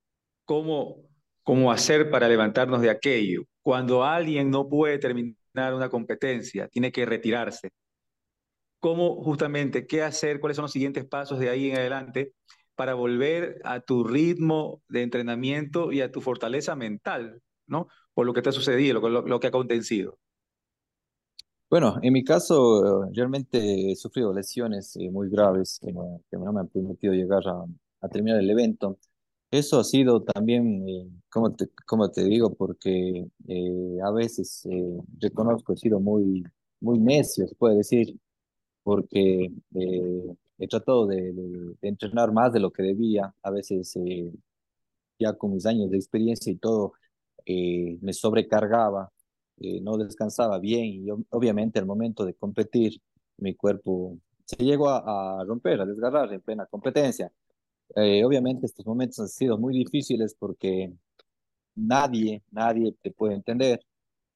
cómo, 0.46 1.02
cómo 1.42 1.72
hacer 1.72 2.10
para 2.10 2.28
levantarnos 2.28 2.80
de 2.80 2.90
aquello. 2.90 3.42
Cuando 3.62 4.04
alguien 4.04 4.50
no 4.50 4.68
puede 4.68 4.98
terminar 4.98 5.74
una 5.74 5.88
competencia, 5.88 6.68
tiene 6.68 6.92
que 6.92 7.06
retirarse 7.06 7.70
cómo 8.82 9.22
justamente, 9.22 9.86
qué 9.86 10.02
hacer, 10.02 10.40
cuáles 10.40 10.56
son 10.56 10.64
los 10.64 10.72
siguientes 10.72 11.04
pasos 11.04 11.38
de 11.38 11.48
ahí 11.48 11.70
en 11.70 11.76
adelante 11.76 12.34
para 12.74 12.94
volver 12.94 13.60
a 13.62 13.78
tu 13.78 14.02
ritmo 14.02 14.82
de 14.88 15.02
entrenamiento 15.02 15.92
y 15.92 16.00
a 16.00 16.10
tu 16.10 16.20
fortaleza 16.20 16.74
mental, 16.74 17.40
¿no? 17.68 17.86
Por 18.12 18.26
lo 18.26 18.32
que 18.32 18.42
te 18.42 18.48
ha 18.48 18.52
sucedido, 18.52 19.00
lo, 19.00 19.22
lo 19.22 19.38
que 19.38 19.46
ha 19.46 19.50
acontecido. 19.50 20.18
Bueno, 21.70 21.96
en 22.02 22.12
mi 22.12 22.24
caso, 22.24 23.08
realmente 23.14 23.92
he 23.92 23.94
sufrido 23.94 24.32
lesiones 24.34 24.96
eh, 24.96 25.08
muy 25.10 25.30
graves 25.30 25.78
que, 25.80 25.92
no, 25.92 26.20
me 26.52 26.60
han 26.60 26.68
permitido 26.68 27.14
llegar 27.14 27.46
a, 27.46 27.64
a, 28.00 28.08
terminar 28.08 28.40
el 28.40 28.50
evento. 28.50 28.98
Eso 29.52 29.78
ha 29.80 29.84
sido 29.84 30.22
también, 30.22 30.88
eh, 30.88 31.08
como, 31.30 31.54
te, 31.54 31.68
como 31.86 32.10
te 32.10 32.24
digo, 32.24 32.54
porque 32.54 33.26
eh, 33.48 33.98
a 34.02 34.10
veces 34.10 34.64
eh, 34.66 34.98
reconozco, 35.20 35.74
he 35.74 35.76
sido 35.76 36.00
muy, 36.00 36.42
muy 36.80 36.98
necio, 36.98 37.46
se 37.46 37.54
puede 37.56 37.76
decir, 37.76 38.18
porque 38.84 39.46
eh, 39.74 40.36
he 40.58 40.68
tratado 40.68 41.06
de, 41.06 41.32
de, 41.34 41.76
de, 41.82 41.88
entrenar 41.88 42.32
más 42.32 42.52
de 42.52 42.60
lo 42.60 42.72
que 42.72 42.82
debía. 42.82 43.34
A 43.42 43.50
veces, 43.50 43.96
eh, 43.96 44.32
ya 45.18 45.34
con 45.34 45.52
mis 45.54 45.66
años 45.66 45.90
de 45.90 45.98
experiencia 45.98 46.52
y 46.52 46.56
todo, 46.56 46.94
eh, 47.46 47.98
me 48.02 48.12
sobrecargaba, 48.12 49.12
no 49.82 49.96
descansaba 49.98 50.58
bien 50.58 50.84
y 50.86 51.10
obviamente 51.30 51.78
al 51.78 51.86
momento 51.86 52.24
de 52.24 52.34
competir, 52.34 53.00
mi 53.38 53.54
cuerpo 53.54 54.18
se 54.44 54.56
llegó 54.64 54.88
a, 54.90 55.40
a 55.40 55.44
romper, 55.44 55.80
a 55.80 55.86
desgarrar 55.86 56.32
en 56.32 56.40
plena 56.40 56.66
competencia. 56.66 57.32
Obviamente 57.94 58.66
estos 58.66 58.86
momentos 58.86 59.18
han 59.20 59.28
sido 59.28 59.58
muy 59.58 59.74
difíciles 59.74 60.34
porque 60.38 60.92
nadie, 61.74 62.42
nadie 62.50 62.94
te 63.02 63.10
puede 63.10 63.34
entender. 63.34 63.80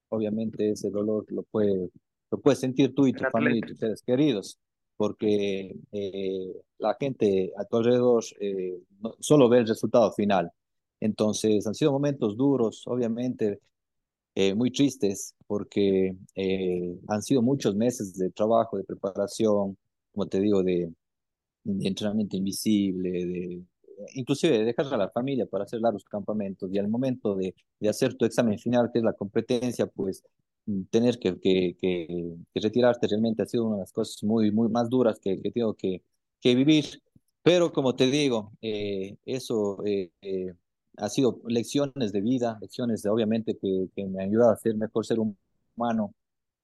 Obviamente 0.09 0.71
ese 0.71 0.91
dolor 0.91 1.25
lo 1.31 1.43
puede 1.45 1.91
lo 2.31 2.41
puedes 2.41 2.59
sentir 2.61 2.95
tú 2.95 3.07
y 3.07 3.13
tu 3.13 3.25
familia 3.31 3.59
y 3.59 3.61
tus 3.61 3.79
seres 3.79 4.03
queridos, 4.03 4.59
porque 4.97 5.77
eh, 5.93 6.53
la 6.79 6.97
gente 6.99 7.53
a 7.57 7.65
tu 7.65 7.77
alrededor 7.77 8.25
eh, 8.41 8.81
no, 9.01 9.15
solo 9.21 9.49
ve 9.49 9.59
el 9.59 9.69
resultado 9.69 10.13
final. 10.13 10.51
Entonces 11.01 11.67
han 11.67 11.75
sido 11.75 11.93
momentos 11.93 12.37
duros, 12.37 12.83
obviamente 12.87 13.61
eh, 14.35 14.55
muy 14.55 14.71
tristes, 14.71 15.35
porque 15.47 16.17
eh, 16.35 16.99
han 17.09 17.23
sido 17.23 17.43
muchos 17.43 17.75
meses 17.75 18.17
de 18.17 18.31
trabajo, 18.31 18.77
de 18.77 18.85
preparación, 18.85 19.77
como 20.13 20.27
te 20.27 20.41
digo, 20.41 20.63
de, 20.63 20.91
de 21.75 21.89
entrenamiento 21.89 22.37
invisible, 22.37 23.11
de 23.11 23.63
inclusive 24.15 24.59
de 24.59 24.65
dejar 24.65 24.93
a 24.93 24.97
la 24.97 25.11
familia 25.11 25.47
para 25.47 25.65
hacer 25.65 25.81
largos 25.81 26.05
campamentos 26.05 26.71
y 26.73 26.79
al 26.79 26.89
momento 26.89 27.35
de, 27.35 27.55
de 27.81 27.89
hacer 27.89 28.15
tu 28.15 28.25
examen 28.25 28.59
final, 28.59 28.91
que 28.93 28.99
es 28.99 29.05
la 29.05 29.15
competencia, 29.15 29.87
pues 29.87 30.23
tener 30.91 31.19
que, 31.19 31.39
que, 31.39 31.77
que, 31.81 32.37
que, 32.53 32.61
retirarte 32.61 33.07
realmente 33.07 33.43
ha 33.43 33.47
sido 33.47 33.67
una 33.67 33.77
de 33.77 33.83
las 33.83 33.93
cosas 33.93 34.23
muy, 34.25 34.51
muy 34.51 34.69
más 34.69 34.91
duras 34.91 35.19
que, 35.21 35.41
que 35.41 35.51
tengo 35.51 35.75
que, 35.75 36.03
que 36.41 36.55
vivir. 36.55 37.03
Pero 37.43 37.73
como 37.73 37.95
te 37.95 38.11
digo, 38.11 38.53
eh, 38.61 39.17
eso 39.25 39.85
eh, 39.87 40.11
eh, 40.23 40.53
ha 40.97 41.09
sido 41.09 41.41
lecciones 41.47 42.13
de 42.13 42.21
vida, 42.21 42.59
lecciones 42.61 43.03
de, 43.03 43.11
obviamente 43.11 43.57
que, 43.57 43.89
que 43.95 44.05
me 44.07 44.23
han 44.23 44.31
ayudado 44.31 44.51
a 44.53 44.57
ser 44.57 44.75
mejor 44.77 45.07
ser 45.07 45.19
humano, 45.21 46.13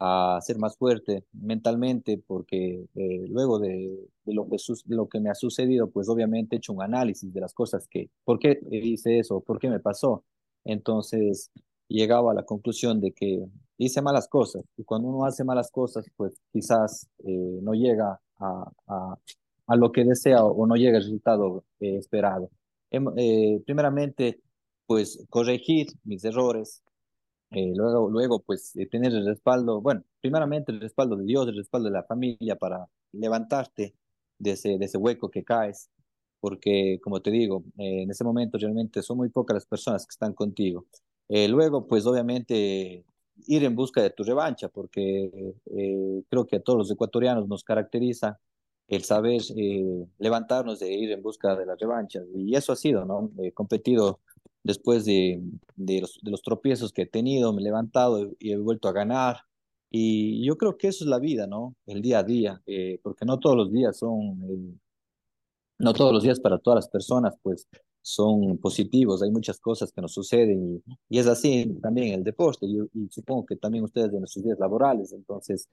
a 0.04 0.40
ser 0.40 0.58
más 0.58 0.76
fuerte 0.76 1.24
mentalmente, 1.32 2.18
porque 2.26 2.86
eh, 2.94 3.24
luego 3.28 3.58
de, 3.60 4.08
de, 4.24 4.34
lo 4.34 4.48
que 4.48 4.56
de 4.86 4.96
lo 4.96 5.08
que 5.08 5.20
me 5.20 5.30
ha 5.30 5.34
sucedido, 5.34 5.90
pues 5.90 6.08
obviamente 6.08 6.56
he 6.56 6.58
hecho 6.58 6.72
un 6.72 6.82
análisis 6.82 7.32
de 7.32 7.40
las 7.40 7.54
cosas 7.54 7.86
que, 7.88 8.10
¿por 8.24 8.38
qué 8.40 8.58
hice 8.70 9.20
eso? 9.20 9.40
¿Por 9.40 9.58
qué 9.60 9.68
me 9.70 9.80
pasó? 9.80 10.24
Entonces, 10.64 11.52
llegaba 11.88 12.32
a 12.32 12.34
la 12.34 12.44
conclusión 12.44 13.00
de 13.00 13.12
que 13.12 13.44
hice 13.78 14.02
malas 14.02 14.28
cosas. 14.28 14.64
Y 14.76 14.84
cuando 14.84 15.08
uno 15.08 15.24
hace 15.24 15.44
malas 15.44 15.70
cosas, 15.70 16.06
pues 16.16 16.34
quizás 16.52 17.08
eh, 17.24 17.58
no 17.62 17.72
llega 17.74 18.20
a, 18.38 18.72
a, 18.88 19.18
a, 19.66 19.76
lo 19.76 19.92
que 19.92 20.04
desea 20.04 20.44
o 20.44 20.66
no 20.66 20.74
llega 20.76 20.98
al 20.98 21.04
resultado 21.04 21.64
eh, 21.80 21.96
esperado. 21.96 22.50
Eh, 22.90 23.62
primeramente, 23.64 24.40
pues 24.86 25.24
corregir 25.30 25.88
mis 26.04 26.24
errores. 26.24 26.82
Luego, 27.54 28.10
luego, 28.10 28.40
pues 28.40 28.72
tener 28.90 29.12
el 29.12 29.26
respaldo, 29.26 29.80
bueno, 29.80 30.02
primeramente 30.20 30.72
el 30.72 30.80
respaldo 30.80 31.16
de 31.16 31.24
Dios, 31.24 31.48
el 31.48 31.56
respaldo 31.56 31.88
de 31.88 31.94
la 31.94 32.04
familia 32.04 32.56
para 32.56 32.86
levantarte 33.12 33.94
de 34.38 34.50
ese, 34.52 34.78
de 34.78 34.84
ese 34.86 34.98
hueco 34.98 35.30
que 35.30 35.44
caes. 35.44 35.90
Porque, 36.40 36.98
como 37.02 37.22
te 37.22 37.30
digo, 37.30 37.64
en 37.78 38.10
ese 38.10 38.24
momento 38.24 38.58
realmente 38.58 39.02
son 39.02 39.18
muy 39.18 39.28
pocas 39.28 39.54
las 39.54 39.66
personas 39.66 40.04
que 40.06 40.10
están 40.10 40.34
contigo. 40.34 40.86
luego, 41.28 41.86
pues 41.86 42.06
obviamente 42.06 43.04
ir 43.46 43.64
en 43.64 43.74
busca 43.74 44.02
de 44.02 44.10
tu 44.10 44.24
revancha, 44.24 44.68
porque 44.68 45.54
eh, 45.66 46.22
creo 46.28 46.46
que 46.46 46.56
a 46.56 46.60
todos 46.60 46.78
los 46.78 46.90
ecuatorianos 46.90 47.48
nos 47.48 47.64
caracteriza 47.64 48.38
el 48.88 49.04
saber 49.04 49.40
eh, 49.56 50.06
levantarnos 50.18 50.80
de 50.80 50.92
ir 50.92 51.12
en 51.12 51.22
busca 51.22 51.56
de 51.56 51.66
las 51.66 51.78
revanchas. 51.78 52.24
Y 52.34 52.54
eso 52.54 52.72
ha 52.72 52.76
sido, 52.76 53.04
¿no? 53.04 53.30
Competido 53.54 54.20
después 54.62 55.04
de, 55.04 55.42
de, 55.76 56.00
los, 56.00 56.18
de 56.22 56.30
los 56.30 56.42
tropiezos 56.42 56.92
que 56.92 57.02
he 57.02 57.06
tenido, 57.06 57.52
me 57.52 57.60
he 57.60 57.64
levantado 57.64 58.30
y 58.38 58.52
he 58.52 58.56
vuelto 58.56 58.88
a 58.88 58.92
ganar. 58.92 59.38
Y 59.90 60.44
yo 60.44 60.56
creo 60.56 60.78
que 60.78 60.88
eso 60.88 61.04
es 61.04 61.10
la 61.10 61.18
vida, 61.18 61.46
¿no? 61.46 61.74
El 61.86 62.00
día 62.02 62.20
a 62.20 62.22
día, 62.22 62.62
eh, 62.66 62.98
porque 63.02 63.24
no 63.26 63.38
todos 63.38 63.56
los 63.56 63.70
días 63.70 63.98
son, 63.98 64.42
eh, 64.48 64.78
no 65.78 65.92
todos 65.92 66.12
los 66.12 66.22
días 66.22 66.40
para 66.40 66.58
todas 66.58 66.76
las 66.76 66.88
personas, 66.88 67.34
pues 67.42 67.68
son 68.00 68.58
positivos, 68.58 69.22
hay 69.22 69.30
muchas 69.30 69.60
cosas 69.60 69.92
que 69.92 70.00
nos 70.00 70.12
suceden 70.12 70.82
y, 71.08 71.16
y 71.16 71.18
es 71.18 71.26
así 71.28 71.78
también 71.80 72.12
el 72.14 72.24
deporte 72.24 72.66
y, 72.66 72.78
y, 72.94 73.08
supongo 73.10 73.46
que 73.46 73.56
también 73.56 73.84
ustedes 73.84 74.12
en 74.12 74.26
sus 74.26 74.42
días 74.42 74.58
laborales, 74.58 75.12
entonces 75.12 75.68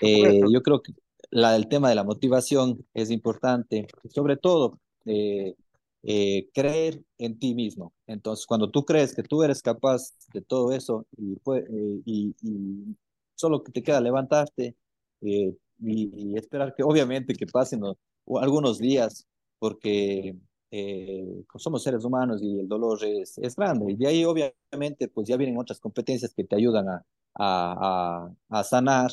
eh, 0.00 0.40
yo 0.50 0.62
creo 0.62 0.80
que 0.80 0.94
la, 1.30 1.54
el 1.54 1.68
tema 1.68 1.90
de 1.90 1.94
la 1.94 2.04
motivación 2.04 2.84
es 2.94 3.10
importante, 3.10 3.86
sobre 4.08 4.36
todo 4.36 4.80
eh, 5.04 5.54
eh, 6.08 6.48
creer 6.54 7.02
en 7.18 7.38
ti 7.38 7.54
mismo, 7.54 7.92
entonces 8.06 8.46
cuando 8.46 8.70
tú 8.70 8.84
crees 8.84 9.14
que 9.14 9.22
tú 9.22 9.42
eres 9.42 9.60
capaz 9.62 10.12
de 10.32 10.40
todo 10.40 10.72
eso 10.72 11.06
y, 11.16 11.36
y, 12.04 12.34
y 12.42 12.96
solo 13.34 13.62
que 13.62 13.72
te 13.72 13.82
queda 13.82 14.00
levantarte 14.00 14.76
y, 15.20 16.36
esperar 16.36 16.74
que 16.74 16.82
obviamente 16.82 17.34
que 17.34 17.46
pasen 17.46 17.82
algunos 18.40 18.78
días 18.78 19.26
porque 19.58 20.36
eh, 20.70 21.44
somos 21.56 21.82
seres 21.82 22.04
humanos 22.04 22.42
y 22.42 22.60
el 22.60 22.68
dolor 22.68 23.02
es, 23.04 23.38
es, 23.38 23.56
grande. 23.56 23.92
Y 23.92 23.96
de 23.96 24.06
ahí 24.08 24.24
obviamente 24.24 25.08
pues 25.08 25.28
ya 25.28 25.36
vienen 25.36 25.58
otras 25.58 25.80
competencias 25.80 26.34
que 26.34 26.44
te 26.44 26.56
ayudan 26.56 26.88
a, 26.88 27.04
a, 27.34 28.26
a, 28.50 28.58
a 28.60 28.64
sanar, 28.64 29.10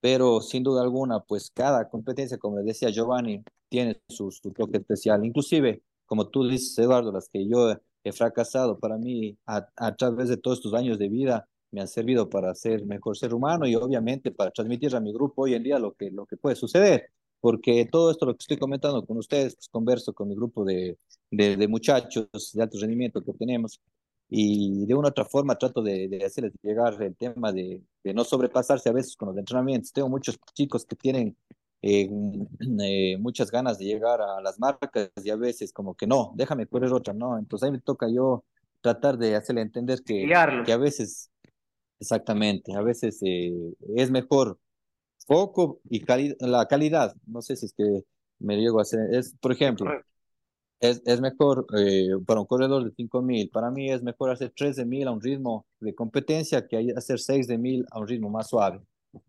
pero 0.00 0.40
sin 0.40 0.62
duda 0.62 0.82
alguna 0.82 1.20
pues 1.20 1.50
cada 1.50 1.88
competencia, 1.88 2.38
como 2.38 2.58
decía 2.62 2.90
Giovanni, 2.90 3.42
tiene 3.68 4.00
su, 4.08 4.30
su 4.30 4.52
toque 4.52 4.78
especial. 4.78 5.24
Inclusive, 5.24 5.82
como 6.06 6.28
tú 6.28 6.48
dices, 6.48 6.78
Eduardo, 6.78 7.12
las 7.12 7.28
que 7.28 7.46
yo 7.48 7.74
he 8.04 8.12
fracasado, 8.12 8.78
para 8.78 8.98
mí 8.98 9.36
a, 9.46 9.66
a 9.76 9.94
través 9.96 10.28
de 10.28 10.36
todos 10.36 10.58
estos 10.58 10.74
años 10.74 10.98
de 10.98 11.08
vida, 11.08 11.48
me 11.70 11.80
han 11.80 11.88
servido 11.88 12.28
para 12.30 12.54
ser 12.54 12.84
mejor 12.86 13.16
ser 13.16 13.34
humano 13.34 13.66
y 13.66 13.74
obviamente 13.74 14.30
para 14.30 14.50
transmitir 14.50 14.94
a 14.94 15.00
mi 15.00 15.12
grupo 15.12 15.42
hoy 15.42 15.54
en 15.54 15.62
día 15.64 15.78
lo 15.78 15.94
que, 15.94 16.10
lo 16.10 16.26
que 16.26 16.36
puede 16.36 16.56
suceder 16.56 17.10
porque 17.44 17.86
todo 17.92 18.10
esto 18.10 18.24
lo 18.24 18.32
que 18.32 18.40
estoy 18.40 18.56
comentando 18.56 19.04
con 19.04 19.18
ustedes, 19.18 19.54
pues 19.54 19.68
converso 19.68 20.14
con 20.14 20.28
mi 20.28 20.34
grupo 20.34 20.64
de, 20.64 20.96
de, 21.30 21.58
de, 21.58 21.68
muchachos 21.68 22.52
de 22.54 22.62
alto 22.62 22.78
rendimiento 22.80 23.22
que 23.22 23.34
tenemos 23.34 23.82
y 24.30 24.86
de 24.86 24.94
una 24.94 25.08
u 25.08 25.10
otra 25.10 25.26
forma 25.26 25.58
trato 25.58 25.82
de, 25.82 26.08
de 26.08 26.24
hacerles 26.24 26.54
llegar 26.62 27.02
el 27.02 27.14
tema 27.14 27.52
de, 27.52 27.82
de, 28.02 28.14
no 28.14 28.24
sobrepasarse 28.24 28.88
a 28.88 28.92
veces 28.92 29.14
con 29.14 29.28
los 29.28 29.36
entrenamientos. 29.36 29.92
Tengo 29.92 30.08
muchos 30.08 30.38
chicos 30.54 30.86
que 30.86 30.96
tienen 30.96 31.36
eh, 31.86 32.08
eh, 32.82 33.18
muchas 33.18 33.50
ganas 33.50 33.78
de 33.78 33.84
llegar 33.84 34.22
a 34.22 34.40
las 34.40 34.58
marcas 34.58 35.10
y 35.22 35.28
a 35.28 35.36
veces 35.36 35.70
como 35.72 35.94
que 35.94 36.06
no, 36.06 36.32
déjame 36.34 36.66
correr 36.66 36.92
otra, 36.92 37.12
¿no? 37.12 37.38
Entonces 37.38 37.66
ahí 37.66 37.72
me 37.72 37.80
toca 37.80 38.08
yo 38.08 38.44
tratar 38.80 39.18
de 39.18 39.36
hacerle 39.36 39.60
entender 39.60 40.02
que, 40.02 40.26
que 40.64 40.72
a 40.72 40.76
veces, 40.78 41.30
exactamente, 42.00 42.74
a 42.74 42.80
veces 42.80 43.20
es 43.22 44.10
mejor 44.10 44.58
poco 45.26 45.80
y 45.90 46.02
la 46.40 46.66
calidad, 46.66 47.14
no 47.26 47.42
sé 47.42 47.56
si 47.56 47.66
es 47.66 47.74
que 47.74 48.02
me 48.38 48.56
llego 48.56 48.78
a 48.78 48.82
hacer, 48.82 49.14
es, 49.14 49.34
por 49.40 49.52
ejemplo, 49.52 49.90
es, 50.80 51.02
es 51.04 51.20
mejor 51.20 51.66
eh, 51.78 52.10
para 52.26 52.40
un 52.40 52.46
corredor 52.46 52.84
de 52.84 52.92
5000, 52.94 53.50
para 53.50 53.70
mí 53.70 53.90
es 53.90 54.02
mejor 54.02 54.30
hacer 54.30 54.52
3 54.56 54.76
de 54.76 54.86
1000 54.86 55.08
a 55.08 55.12
un 55.12 55.20
ritmo 55.20 55.66
de 55.80 55.94
competencia 55.94 56.66
que 56.66 56.92
hacer 56.96 57.20
6 57.20 57.46
de 57.46 57.58
1000 57.58 57.86
a 57.90 58.00
un 58.00 58.08
ritmo 58.08 58.30
más 58.30 58.48
suave. 58.48 58.80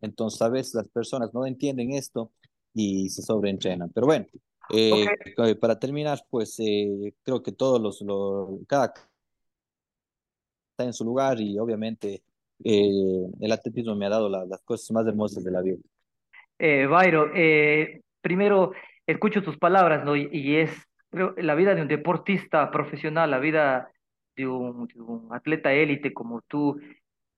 Entonces, 0.01 0.41
a 0.41 0.49
veces 0.49 0.75
las 0.75 0.87
personas 0.87 1.33
no 1.33 1.45
entienden 1.45 1.91
esto 1.91 2.31
y 2.73 3.09
se 3.09 3.21
sobreentrenan. 3.21 3.89
Pero 3.93 4.07
bueno, 4.07 4.25
eh, 4.69 5.05
eh, 5.37 5.55
para 5.55 5.79
terminar, 5.79 6.19
pues 6.29 6.57
creo 7.23 7.41
que 7.43 7.51
todos 7.51 7.81
los, 7.81 8.01
los, 8.01 8.59
cada 8.67 8.93
está 10.71 10.83
en 10.83 10.93
su 10.93 11.05
lugar 11.05 11.39
y 11.39 11.57
obviamente 11.57 12.21
el 12.63 13.51
atletismo 13.51 13.95
me 13.95 14.05
ha 14.05 14.09
dado 14.09 14.29
las 14.29 14.61
cosas 14.61 14.91
más 14.91 15.05
hermosas 15.07 15.43
de 15.43 15.51
la 15.51 15.61
vida. 15.61 15.77
Eh, 16.57 16.87
Byron, 16.87 17.31
primero 18.21 18.71
escucho 19.05 19.43
tus 19.43 19.57
palabras, 19.57 20.03
¿no? 20.03 20.15
y 20.15 20.55
es 20.55 20.71
la 21.37 21.55
vida 21.55 21.75
de 21.75 21.81
un 21.81 21.87
deportista 21.87 22.69
profesional, 22.71 23.31
la 23.31 23.39
vida 23.39 23.89
de 24.35 24.47
un, 24.47 24.87
atleta 25.31 25.73
élite 25.73 26.13
como 26.13 26.41
tú, 26.41 26.79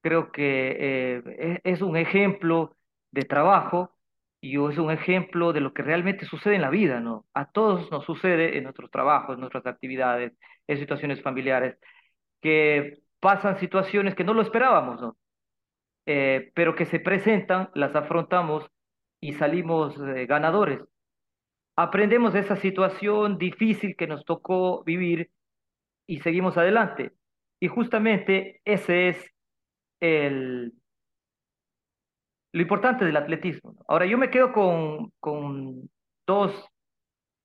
creo 0.00 0.32
que 0.32 0.76
eh, 1.18 1.60
e, 1.64 1.72
es 1.72 1.82
un 1.82 1.96
ejemplo 1.96 2.76
de 3.10 3.24
trabajo 3.24 3.96
y 4.40 4.54
es 4.54 4.78
un 4.78 4.90
ejemplo 4.90 5.52
de 5.52 5.60
lo 5.60 5.74
que 5.74 5.82
realmente 5.82 6.26
sucede 6.26 6.56
en 6.56 6.62
la 6.62 6.70
vida, 6.70 7.00
¿no? 7.00 7.26
A 7.34 7.50
todos 7.50 7.90
nos 7.90 8.04
sucede 8.04 8.56
en 8.58 8.64
nuestros 8.64 8.90
trabajos, 8.90 9.34
en 9.34 9.40
nuestras 9.40 9.66
actividades, 9.66 10.32
en 10.66 10.78
situaciones 10.78 11.22
familiares, 11.22 11.76
que 12.40 12.98
pasan 13.20 13.58
situaciones 13.58 14.14
que 14.14 14.24
no 14.24 14.34
lo 14.34 14.42
esperábamos, 14.42 15.00
¿no? 15.00 15.16
Eh, 16.06 16.52
pero 16.54 16.74
que 16.74 16.86
se 16.86 17.00
presentan, 17.00 17.70
las 17.74 17.94
afrontamos 17.96 18.66
y 19.20 19.32
salimos 19.34 19.98
eh, 20.00 20.26
ganadores 20.26 20.80
aprendemos 21.78 22.32
de 22.32 22.40
esa 22.40 22.56
situación 22.56 23.38
difícil 23.38 23.94
que 23.94 24.08
nos 24.08 24.24
tocó 24.24 24.82
vivir 24.82 25.30
y 26.08 26.18
seguimos 26.22 26.56
adelante. 26.56 27.12
Y 27.60 27.68
justamente 27.68 28.60
ese 28.64 29.10
es 29.10 29.32
el, 30.00 30.72
lo 32.52 32.62
importante 32.62 33.04
del 33.04 33.16
atletismo. 33.16 33.74
Ahora, 33.88 34.06
yo 34.06 34.18
me 34.18 34.30
quedo 34.30 34.52
con, 34.52 35.12
con 35.20 35.88
dos 36.26 36.68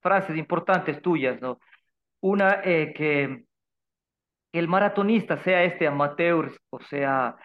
frases 0.02 0.38
importantes 0.38 1.02
tuyas, 1.02 1.42
¿no? 1.42 1.60
Una, 2.22 2.62
eh, 2.64 2.94
que 2.96 3.46
el 4.54 4.68
maratonista, 4.68 5.38
sea 5.38 5.64
este 5.64 5.88
amateur 5.88 6.52
o 6.70 6.80
sea 6.82 7.36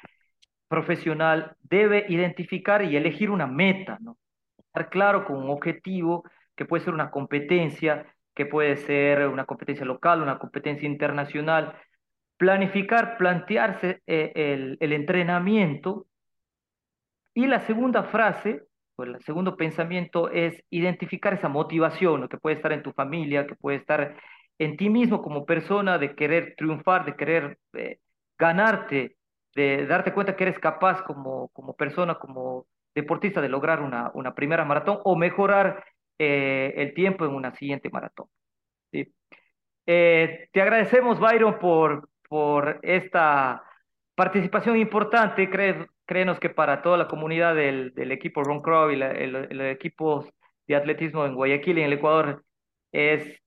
profesional, 0.68 1.56
debe 1.62 2.04
identificar 2.08 2.84
y 2.84 2.96
elegir 2.96 3.30
una 3.30 3.46
meta, 3.46 3.98
¿no? 4.00 4.18
Estar 4.58 4.90
claro 4.90 5.24
con 5.24 5.36
un 5.36 5.50
objetivo 5.50 6.24
que 6.54 6.66
puede 6.66 6.84
ser 6.84 6.92
una 6.92 7.10
competencia, 7.10 8.06
que 8.34 8.46
puede 8.46 8.76
ser 8.76 9.26
una 9.28 9.46
competencia 9.46 9.86
local, 9.86 10.22
una 10.22 10.38
competencia 10.38 10.86
internacional. 10.86 11.74
Planificar, 12.38 13.16
plantearse 13.18 14.00
eh, 14.06 14.76
el, 14.78 14.92
entrenamiento. 14.92 16.06
Y 17.34 17.46
la 17.46 17.58
segunda 17.66 18.04
frase, 18.04 18.62
o 18.94 19.02
el 19.02 19.20
segundo 19.24 19.56
pensamiento 19.56 20.30
es 20.30 20.62
identificar 20.70 21.34
esa 21.34 21.48
motivación, 21.48 22.28
que 22.28 22.38
puede 22.38 22.54
estar 22.54 22.72
en 22.72 22.84
tu 22.84 22.92
familia, 22.92 23.44
que 23.44 23.56
puede 23.56 23.78
estar 23.78 24.16
en 24.56 24.76
ti 24.76 24.88
mismo 24.88 25.20
como 25.20 25.44
persona, 25.44 25.98
de 25.98 26.14
querer 26.14 26.54
triunfar, 26.56 27.04
de 27.06 27.16
querer 27.16 27.58
eh, 27.72 27.98
ganarte, 28.38 29.16
de 29.56 29.84
darte 29.86 30.14
cuenta 30.14 30.36
que 30.36 30.44
eres 30.44 30.60
capaz 30.60 31.02
como, 31.02 31.48
como 31.48 31.74
persona, 31.74 32.20
como 32.20 32.66
deportista, 32.94 33.40
de 33.40 33.48
lograr 33.48 33.82
una, 33.82 34.12
una 34.14 34.32
primera 34.32 34.64
maratón 34.64 35.00
o 35.02 35.16
mejorar 35.16 35.84
eh, 36.20 36.72
el 36.76 36.94
tiempo 36.94 37.24
en 37.24 37.34
una 37.34 37.52
siguiente 37.56 37.90
maratón. 37.90 38.28
¿sí? 38.92 39.12
Te 39.84 40.60
agradecemos, 40.60 41.18
Byron, 41.18 41.58
por, 41.58 42.08
por 42.28 42.80
esta 42.82 43.62
participación 44.14 44.76
importante. 44.76 45.48
créenos 46.06 46.40
que 46.40 46.50
para 46.50 46.82
toda 46.82 46.96
la 46.98 47.08
comunidad 47.08 47.54
del, 47.54 47.94
del 47.94 48.12
equipo 48.12 48.42
Ron 48.42 48.62
Crow 48.62 48.90
y 48.90 48.96
la, 48.96 49.10
el, 49.12 49.60
equipo 49.62 50.26
de 50.66 50.76
atletismo 50.76 51.26
en 51.26 51.34
Guayaquil 51.34 51.78
y 51.78 51.80
en 51.82 51.86
el 51.88 51.92
Ecuador 51.94 52.44
es 52.92 53.40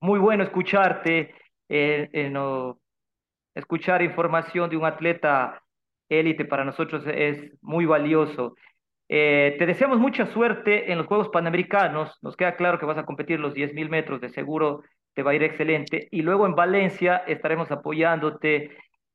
muy 0.00 0.18
bueno 0.18 0.42
escucharte, 0.42 1.34
eh, 1.68 2.28
no, 2.32 2.80
escuchar 3.54 4.02
información 4.02 4.70
de 4.70 4.76
un 4.76 4.84
atleta 4.84 5.62
élite 6.08 6.44
para 6.44 6.64
nosotros 6.64 7.04
es 7.06 7.52
muy 7.62 7.86
valioso. 7.86 8.54
Eh, 9.08 9.56
te 9.58 9.66
deseamos 9.66 9.98
mucha 9.98 10.26
suerte 10.26 10.92
en 10.92 10.98
los 10.98 11.06
Juegos 11.06 11.28
Panamericanos. 11.30 12.16
Nos 12.22 12.36
queda 12.36 12.56
claro 12.56 12.78
que 12.78 12.86
vas 12.86 12.98
a 12.98 13.04
competir 13.04 13.40
los 13.40 13.54
10.000 13.54 13.88
metros, 13.88 14.20
de 14.20 14.28
seguro 14.28 14.82
te 15.20 15.24
va 15.24 15.32
a 15.32 15.34
ir 15.34 15.42
excelente. 15.42 16.08
Y 16.10 16.22
luego 16.22 16.46
en 16.46 16.54
Valencia 16.54 17.18
estaremos 17.26 17.70
apoyándote 17.70 18.70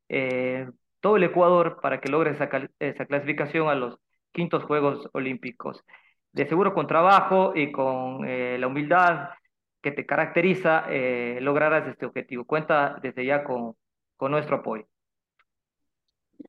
eh, 0.08 0.70
todo 1.00 1.18
el 1.18 1.24
Ecuador 1.24 1.80
para 1.82 2.00
que 2.00 2.12
logres 2.12 2.40
esa, 2.80 3.06
clasificación 3.08 3.70
a 3.70 3.74
los 3.74 3.98
quintos 4.32 4.64
Juegos 4.66 5.10
Olímpicos. 5.14 5.84
De 6.32 6.48
seguro 6.48 6.76
con 6.76 6.86
trabajo 6.86 7.54
y 7.56 7.72
con 7.72 8.24
eh, 8.24 8.58
la 8.60 8.68
humildad 8.68 9.30
que 9.82 9.92
te 9.92 10.06
caracteriza, 10.06 10.86
lograrás 11.42 11.88
este 11.88 12.06
objetivo. 12.06 12.46
Cuenta 12.46 13.00
desde 13.02 13.26
ya 13.26 13.44
con, 13.44 13.76
con 14.16 14.32
nuestro 14.32 14.58
apoyo. 14.58 14.86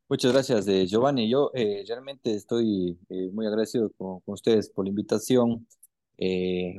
Muchas 0.07 0.33
gracias, 0.33 0.69
eh, 0.69 0.87
Giovanni. 0.87 1.31
Yo 1.31 1.51
eh, 1.55 1.83
realmente 1.89 2.35
estoy 2.35 2.99
eh, 3.09 3.31
muy 3.33 3.47
agradecido 3.47 3.91
con, 3.97 4.21
ustedes 4.27 4.69
por 4.69 4.85
la 4.85 4.91
invitación. 4.91 5.67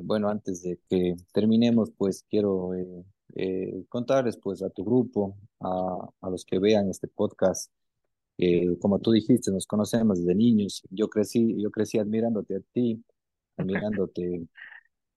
Bueno, 0.04 0.30
antes 0.30 0.64
de 0.64 0.80
que 0.90 1.16
terminemos, 1.34 1.92
pues 1.98 2.26
quiero 2.30 2.72
contarles 3.90 4.38
pues 4.38 4.64
a 4.64 4.70
tu 4.70 4.84
grupo, 4.84 5.38
a, 5.60 6.10
a, 6.22 6.30
los 6.30 6.46
que 6.46 6.60
vean 6.60 6.90
este 6.90 7.08
podcast. 7.08 7.72
como 8.80 9.00
tú 9.00 9.12
dijiste, 9.12 9.52
nos 9.52 9.68
conocemos 9.68 10.20
desde 10.20 10.36
niños. 10.36 10.84
Yo 10.90 11.10
crecí, 11.10 11.56
yo 11.62 11.72
crecí 11.72 12.00
admirándote 12.00 12.56
a 12.58 12.62
ti, 12.74 13.04
admirándote 13.58 14.48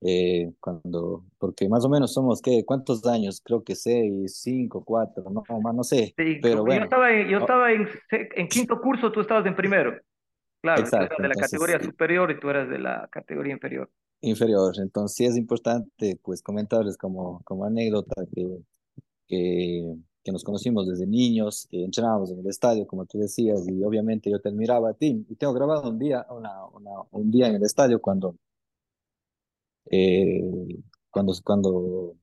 eh, 0.02 0.52
cuando, 0.60 1.26
porque 1.38 1.68
más 1.68 1.84
o 1.84 1.90
menos 1.90 2.14
somos, 2.14 2.40
¿qué? 2.40 2.64
¿Cuántos 2.64 3.04
años? 3.06 3.42
Creo 3.44 3.62
que 3.62 3.74
seis, 3.74 4.40
cinco, 4.40 4.82
cuatro, 4.82 5.24
no, 5.30 5.44
más 5.60 5.74
no 5.74 5.84
sé, 5.84 6.14
pero 6.16 6.64
bueno. 6.64 6.80
Yo 6.80 6.84
estaba, 6.84 7.12
en, 7.12 7.28
yo 7.28 7.38
estaba 7.38 7.72
en, 7.72 7.88
en, 8.10 8.48
quinto 8.48 8.80
curso, 8.80 9.12
tú 9.12 9.20
estabas 9.20 9.44
en 9.44 9.54
primero. 9.54 10.00
Claro, 10.62 10.84
tú 10.84 10.96
eras 10.96 11.18
de 11.18 11.28
la 11.28 11.34
categoría 11.34 11.80
superior 11.80 12.30
y 12.30 12.40
tú 12.40 12.48
eras 12.48 12.70
de 12.70 12.78
la 12.78 13.08
categoría 13.12 13.52
inferior. 13.52 13.90
Inferior, 14.22 14.74
entonces 14.78 15.30
es 15.30 15.36
importante 15.36 16.18
pues 16.22 16.42
comentarles 16.42 16.96
como, 16.96 17.40
como 17.44 17.64
anécdota 17.64 18.26
que, 18.34 18.62
que, 19.26 20.32
nos 20.32 20.44
conocimos 20.44 20.86
desde 20.86 21.06
niños, 21.06 21.66
que 21.70 21.82
entrenábamos 21.84 22.30
en 22.30 22.38
el 22.40 22.46
estadio, 22.46 22.86
como 22.86 23.06
tú 23.06 23.18
decías, 23.18 23.66
y 23.68 23.82
obviamente 23.82 24.30
yo 24.30 24.40
te 24.40 24.48
admiraba 24.50 24.90
a 24.90 24.94
ti, 24.94 25.26
y 25.28 25.34
tengo 25.36 25.52
grabado 25.54 25.90
un 25.90 25.98
día, 25.98 26.24
una, 26.30 26.52
un 27.10 27.30
día 27.30 27.48
en 27.48 27.56
el 27.56 27.64
estadio 27.64 28.00
cuando 28.00 28.36
eh, 29.90 30.40
cuando, 31.10 31.32
cuando 31.44 32.16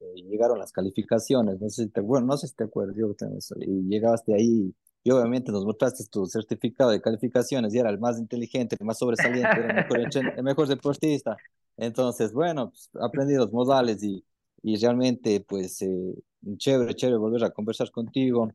eh, 0.00 0.22
llegaron 0.28 0.58
las 0.58 0.72
calificaciones, 0.72 1.60
no 1.60 1.68
sé 1.70 1.84
si 1.84 1.90
te, 1.90 2.00
bueno, 2.00 2.26
no 2.26 2.36
sé 2.36 2.48
si 2.48 2.54
te 2.54 2.64
acuerdas, 2.64 2.96
yo, 2.96 3.14
y 3.60 3.88
llegaste 3.88 4.34
ahí 4.34 4.74
y 5.04 5.10
obviamente 5.10 5.52
nos 5.52 5.66
mostraste 5.66 6.02
tu 6.10 6.24
certificado 6.26 6.90
de 6.90 7.00
calificaciones 7.00 7.74
y 7.74 7.78
era 7.78 7.90
el 7.90 7.98
más 7.98 8.18
inteligente, 8.18 8.74
el 8.80 8.86
más 8.86 8.98
sobresaliente, 8.98 9.60
el 9.60 9.74
mejor, 9.74 10.00
el 10.36 10.42
mejor 10.42 10.66
deportista. 10.66 11.36
Entonces, 11.76 12.32
bueno, 12.32 12.70
pues, 12.70 12.88
aprendí 13.00 13.34
los 13.34 13.52
modales 13.52 14.02
y, 14.02 14.24
y 14.62 14.76
realmente, 14.76 15.44
pues, 15.46 15.82
eh, 15.82 16.14
chévere, 16.56 16.94
chévere 16.94 17.18
volver 17.18 17.44
a 17.44 17.50
conversar 17.50 17.90
contigo. 17.90 18.50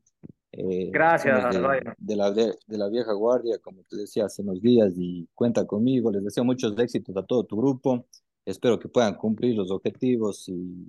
Eh, 0.50 0.90
Gracias, 0.92 1.54
de, 1.54 1.94
de, 1.98 2.16
la, 2.16 2.32
de, 2.32 2.56
la 2.66 2.88
vieja 2.88 3.12
guardia, 3.12 3.58
como 3.58 3.84
te 3.88 3.96
decía 3.96 4.24
hace 4.24 4.42
unos 4.42 4.60
días, 4.60 4.92
y 4.96 5.28
cuenta 5.36 5.64
conmigo. 5.64 6.10
Les 6.10 6.24
deseo 6.24 6.44
muchos 6.44 6.76
éxitos 6.76 7.16
a 7.16 7.22
todo 7.22 7.44
tu 7.44 7.56
grupo. 7.56 8.06
Espero 8.44 8.80
que 8.80 8.88
puedan 8.88 9.14
cumplir 9.14 9.54
los 9.54 9.70
objetivos 9.70 10.48
y, 10.48 10.88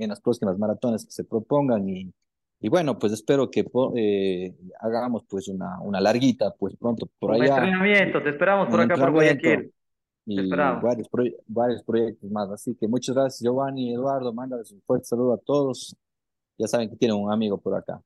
en 0.00 0.08
las 0.08 0.20
próximas 0.20 0.58
maratones 0.58 1.04
que 1.04 1.12
se 1.12 1.22
propongan. 1.22 1.88
Y, 1.88 2.12
y 2.60 2.68
bueno, 2.68 2.98
pues 2.98 3.12
espero 3.12 3.50
que 3.50 3.64
eh, 3.96 4.54
hagamos 4.80 5.24
pues 5.28 5.48
una, 5.48 5.80
una 5.80 6.00
larguita, 6.00 6.54
pues 6.58 6.76
pronto 6.76 7.08
por 7.18 7.32
allá. 7.32 7.54
Un 7.54 7.64
entrenamiento, 7.64 8.22
te 8.22 8.30
esperamos 8.30 8.68
por 8.68 8.80
acá 8.80 8.96
por 8.96 9.10
Guayaquil. 9.12 9.72
Y 10.26 10.48
varios, 10.48 11.08
varios 11.46 11.82
proyectos 11.82 12.30
más. 12.30 12.50
Así 12.50 12.76
que 12.78 12.86
muchas 12.86 13.14
gracias, 13.14 13.42
Giovanni 13.42 13.90
y 13.90 13.94
Eduardo. 13.94 14.32
Mándales 14.32 14.70
un 14.70 14.82
fuerte 14.82 15.06
saludo 15.06 15.32
a 15.32 15.38
todos. 15.38 15.96
Ya 16.58 16.68
saben 16.68 16.90
que 16.90 16.96
tienen 16.96 17.16
un 17.16 17.32
amigo 17.32 17.58
por 17.58 17.74
acá. 17.74 18.00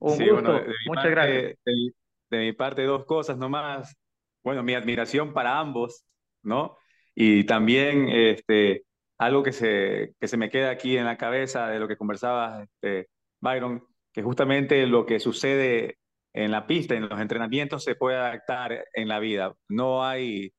Un 0.00 0.18
gusto, 0.18 0.60
muchas 0.86 1.10
gracias. 1.10 1.56
De, 1.64 1.94
de 2.30 2.38
mi 2.38 2.52
parte, 2.52 2.82
dos 2.82 3.06
cosas 3.06 3.38
nomás. 3.38 3.96
Bueno, 4.42 4.62
mi 4.62 4.74
admiración 4.74 5.32
para 5.32 5.58
ambos, 5.58 6.04
¿no? 6.42 6.76
Y 7.14 7.44
también 7.44 8.08
este, 8.08 8.84
algo 9.16 9.42
que 9.42 9.52
se, 9.52 10.14
que 10.20 10.28
se 10.28 10.36
me 10.36 10.50
queda 10.50 10.70
aquí 10.70 10.96
en 10.98 11.04
la 11.04 11.16
cabeza 11.16 11.68
de 11.68 11.78
lo 11.78 11.88
que 11.88 11.96
conversaba 11.96 12.64
este, 12.64 13.08
Byron, 13.44 13.84
que 14.12 14.22
justamente 14.22 14.86
lo 14.86 15.06
que 15.06 15.20
sucede 15.20 15.98
en 16.32 16.50
la 16.50 16.66
pista, 16.66 16.94
en 16.94 17.08
los 17.08 17.20
entrenamientos, 17.20 17.84
se 17.84 17.94
puede 17.94 18.16
adaptar 18.16 18.86
en 18.92 19.06
la 19.08 19.20
vida. 19.20 19.54
No 19.68 20.04
hay 20.04 20.52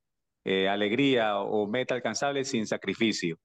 eh, 0.45 0.69
alegría 0.69 1.39
o 1.39 1.67
meta 1.67 1.95
alcanzable 1.95 2.45
sin 2.45 2.65
sacrificio. 2.67 3.37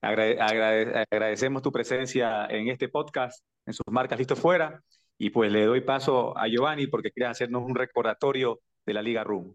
agradecemos 0.00 1.62
tu 1.62 1.70
presencia 1.70 2.46
en 2.46 2.68
este 2.68 2.88
podcast, 2.88 3.44
en 3.66 3.74
sus 3.74 3.86
marcas 3.90 4.18
Listo 4.18 4.34
Fuera, 4.34 4.82
y 5.18 5.30
pues 5.30 5.52
le 5.52 5.64
doy 5.64 5.82
paso 5.82 6.36
a 6.36 6.48
Giovanni 6.48 6.86
porque 6.86 7.10
quiere 7.10 7.30
hacernos 7.30 7.62
un 7.62 7.74
recordatorio 7.74 8.60
de 8.86 8.94
la 8.94 9.02
Liga 9.02 9.22
Room. 9.24 9.54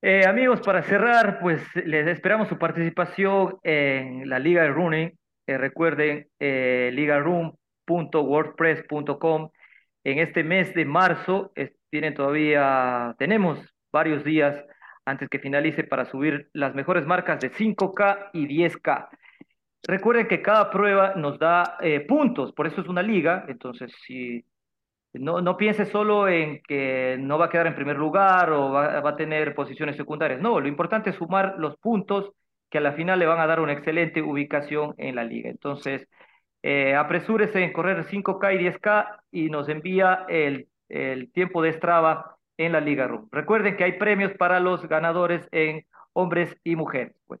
Eh, 0.00 0.24
amigos, 0.26 0.60
para 0.60 0.82
cerrar, 0.82 1.40
pues 1.40 1.60
les 1.74 2.06
esperamos 2.06 2.48
su 2.48 2.56
participación 2.56 3.58
en 3.64 4.28
la 4.28 4.38
Liga 4.38 4.62
de 4.62 4.68
Running. 4.68 5.18
Eh, 5.46 5.58
recuerden, 5.58 6.28
eh, 6.38 6.90
ligaroom.wordpress.com. 7.88 9.50
En 10.04 10.18
este 10.18 10.44
mes 10.44 10.74
de 10.74 10.84
marzo 10.84 11.52
tienen 11.90 12.14
todavía, 12.14 13.14
tenemos 13.18 13.58
varios 13.92 14.24
días 14.24 14.64
antes 15.04 15.28
que 15.28 15.38
finalice 15.38 15.84
para 15.84 16.04
subir 16.04 16.48
las 16.52 16.74
mejores 16.74 17.06
marcas 17.06 17.40
de 17.40 17.50
5K 17.50 18.30
y 18.34 18.46
10K. 18.46 19.08
Recuerden 19.86 20.28
que 20.28 20.42
cada 20.42 20.70
prueba 20.70 21.14
nos 21.14 21.38
da 21.38 21.78
eh, 21.80 22.00
puntos, 22.00 22.52
por 22.52 22.66
eso 22.66 22.80
es 22.80 22.88
una 22.88 23.02
liga, 23.02 23.44
entonces 23.48 23.92
si 24.06 24.44
no, 25.14 25.40
no 25.40 25.56
piense 25.56 25.86
solo 25.86 26.28
en 26.28 26.60
que 26.62 27.16
no 27.18 27.38
va 27.38 27.46
a 27.46 27.48
quedar 27.48 27.66
en 27.66 27.74
primer 27.74 27.96
lugar 27.96 28.50
o 28.52 28.70
va, 28.72 28.98
a 28.98 29.16
tener 29.16 29.54
posiciones 29.54 29.96
secundarias, 29.96 30.40
no, 30.40 30.60
lo 30.60 30.68
importante 30.68 31.10
es 31.10 31.16
sumar 31.16 31.54
los 31.58 31.76
puntos 31.78 32.32
que 32.70 32.78
a 32.78 32.80
la 32.82 32.92
final 32.92 33.18
le 33.18 33.26
van 33.26 33.40
a 33.40 33.46
dar 33.46 33.60
una 33.60 33.72
excelente 33.72 34.20
ubicación 34.20 34.94
en 34.98 35.16
la 35.16 35.24
liga. 35.24 35.48
Entonces, 35.48 36.06
eh, 36.62 36.94
apresúrese 36.94 37.62
en 37.62 37.72
correr 37.72 38.04
5K 38.04 38.54
y 38.54 38.58
10K 38.64 39.20
y 39.30 39.50
nos 39.50 39.68
envía 39.68 40.26
el, 40.28 40.68
el 40.88 41.30
tiempo 41.32 41.62
de 41.62 41.72
Strava 41.72 42.36
en 42.56 42.72
la 42.72 42.80
Liga 42.80 43.06
RUM. 43.06 43.28
Recuerden 43.30 43.76
que 43.76 43.84
hay 43.84 43.92
premios 43.92 44.32
para 44.32 44.60
los 44.60 44.86
ganadores 44.88 45.46
en 45.52 45.86
hombres 46.12 46.56
y 46.64 46.76
mujeres. 46.76 47.14
Pues. 47.26 47.40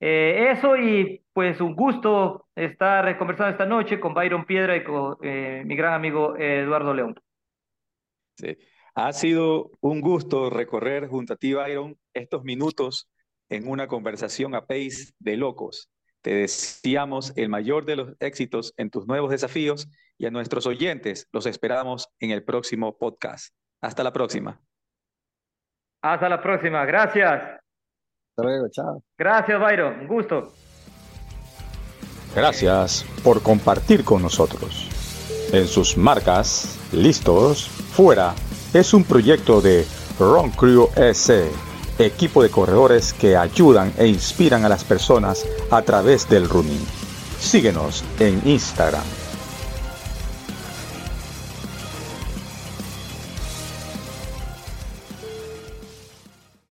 Eh, 0.00 0.52
eso 0.52 0.76
y 0.76 1.24
pues 1.32 1.60
un 1.60 1.74
gusto 1.74 2.46
estar 2.54 3.18
conversando 3.18 3.50
esta 3.50 3.66
noche 3.66 3.98
con 3.98 4.14
Byron 4.14 4.44
Piedra 4.44 4.76
y 4.76 4.84
con 4.84 5.16
eh, 5.22 5.62
mi 5.66 5.74
gran 5.74 5.94
amigo 5.94 6.36
Eduardo 6.36 6.94
León. 6.94 7.20
Sí. 8.36 8.56
Ha 8.94 9.12
sido 9.12 9.70
un 9.80 10.00
gusto 10.00 10.50
recorrer 10.50 11.06
junto 11.06 11.34
a 11.34 11.36
ti, 11.36 11.52
Byron, 11.54 11.96
estos 12.14 12.42
minutos 12.42 13.08
en 13.48 13.68
una 13.68 13.86
conversación 13.86 14.54
a 14.54 14.66
pace 14.66 15.12
de 15.18 15.36
locos. 15.36 15.88
Te 16.22 16.34
deseamos 16.34 17.32
el 17.36 17.48
mayor 17.48 17.84
de 17.84 17.96
los 17.96 18.14
éxitos 18.20 18.74
en 18.76 18.90
tus 18.90 19.06
nuevos 19.06 19.30
desafíos 19.30 19.88
y 20.18 20.26
a 20.26 20.30
nuestros 20.30 20.66
oyentes 20.66 21.28
los 21.32 21.46
esperamos 21.46 22.08
en 22.18 22.30
el 22.30 22.44
próximo 22.44 22.98
podcast. 22.98 23.54
Hasta 23.80 24.02
la 24.02 24.12
próxima. 24.12 24.60
Hasta 26.02 26.28
la 26.28 26.42
próxima. 26.42 26.84
Gracias. 26.84 27.32
Hasta 27.32 28.42
luego. 28.42 28.68
Chao. 28.70 29.02
Gracias, 29.16 29.60
Byron. 29.60 30.00
Un 30.00 30.08
gusto. 30.08 30.52
Gracias 32.34 33.04
por 33.24 33.42
compartir 33.42 34.04
con 34.04 34.22
nosotros. 34.22 34.88
En 35.52 35.66
sus 35.66 35.96
marcas, 35.96 36.78
listos, 36.92 37.68
fuera, 37.68 38.34
es 38.74 38.92
un 38.92 39.02
proyecto 39.02 39.60
de 39.60 39.86
Ron 40.18 40.50
Crew 40.50 40.88
S, 40.94 41.50
equipo 41.98 42.42
de 42.42 42.50
corredores 42.50 43.12
que 43.12 43.36
ayudan 43.36 43.92
e 43.98 44.06
inspiran 44.06 44.64
a 44.64 44.68
las 44.68 44.84
personas 44.84 45.44
a 45.70 45.82
través 45.82 46.28
del 46.28 46.48
running. 46.48 46.84
Síguenos 47.40 48.04
en 48.18 48.40
Instagram 48.44 49.27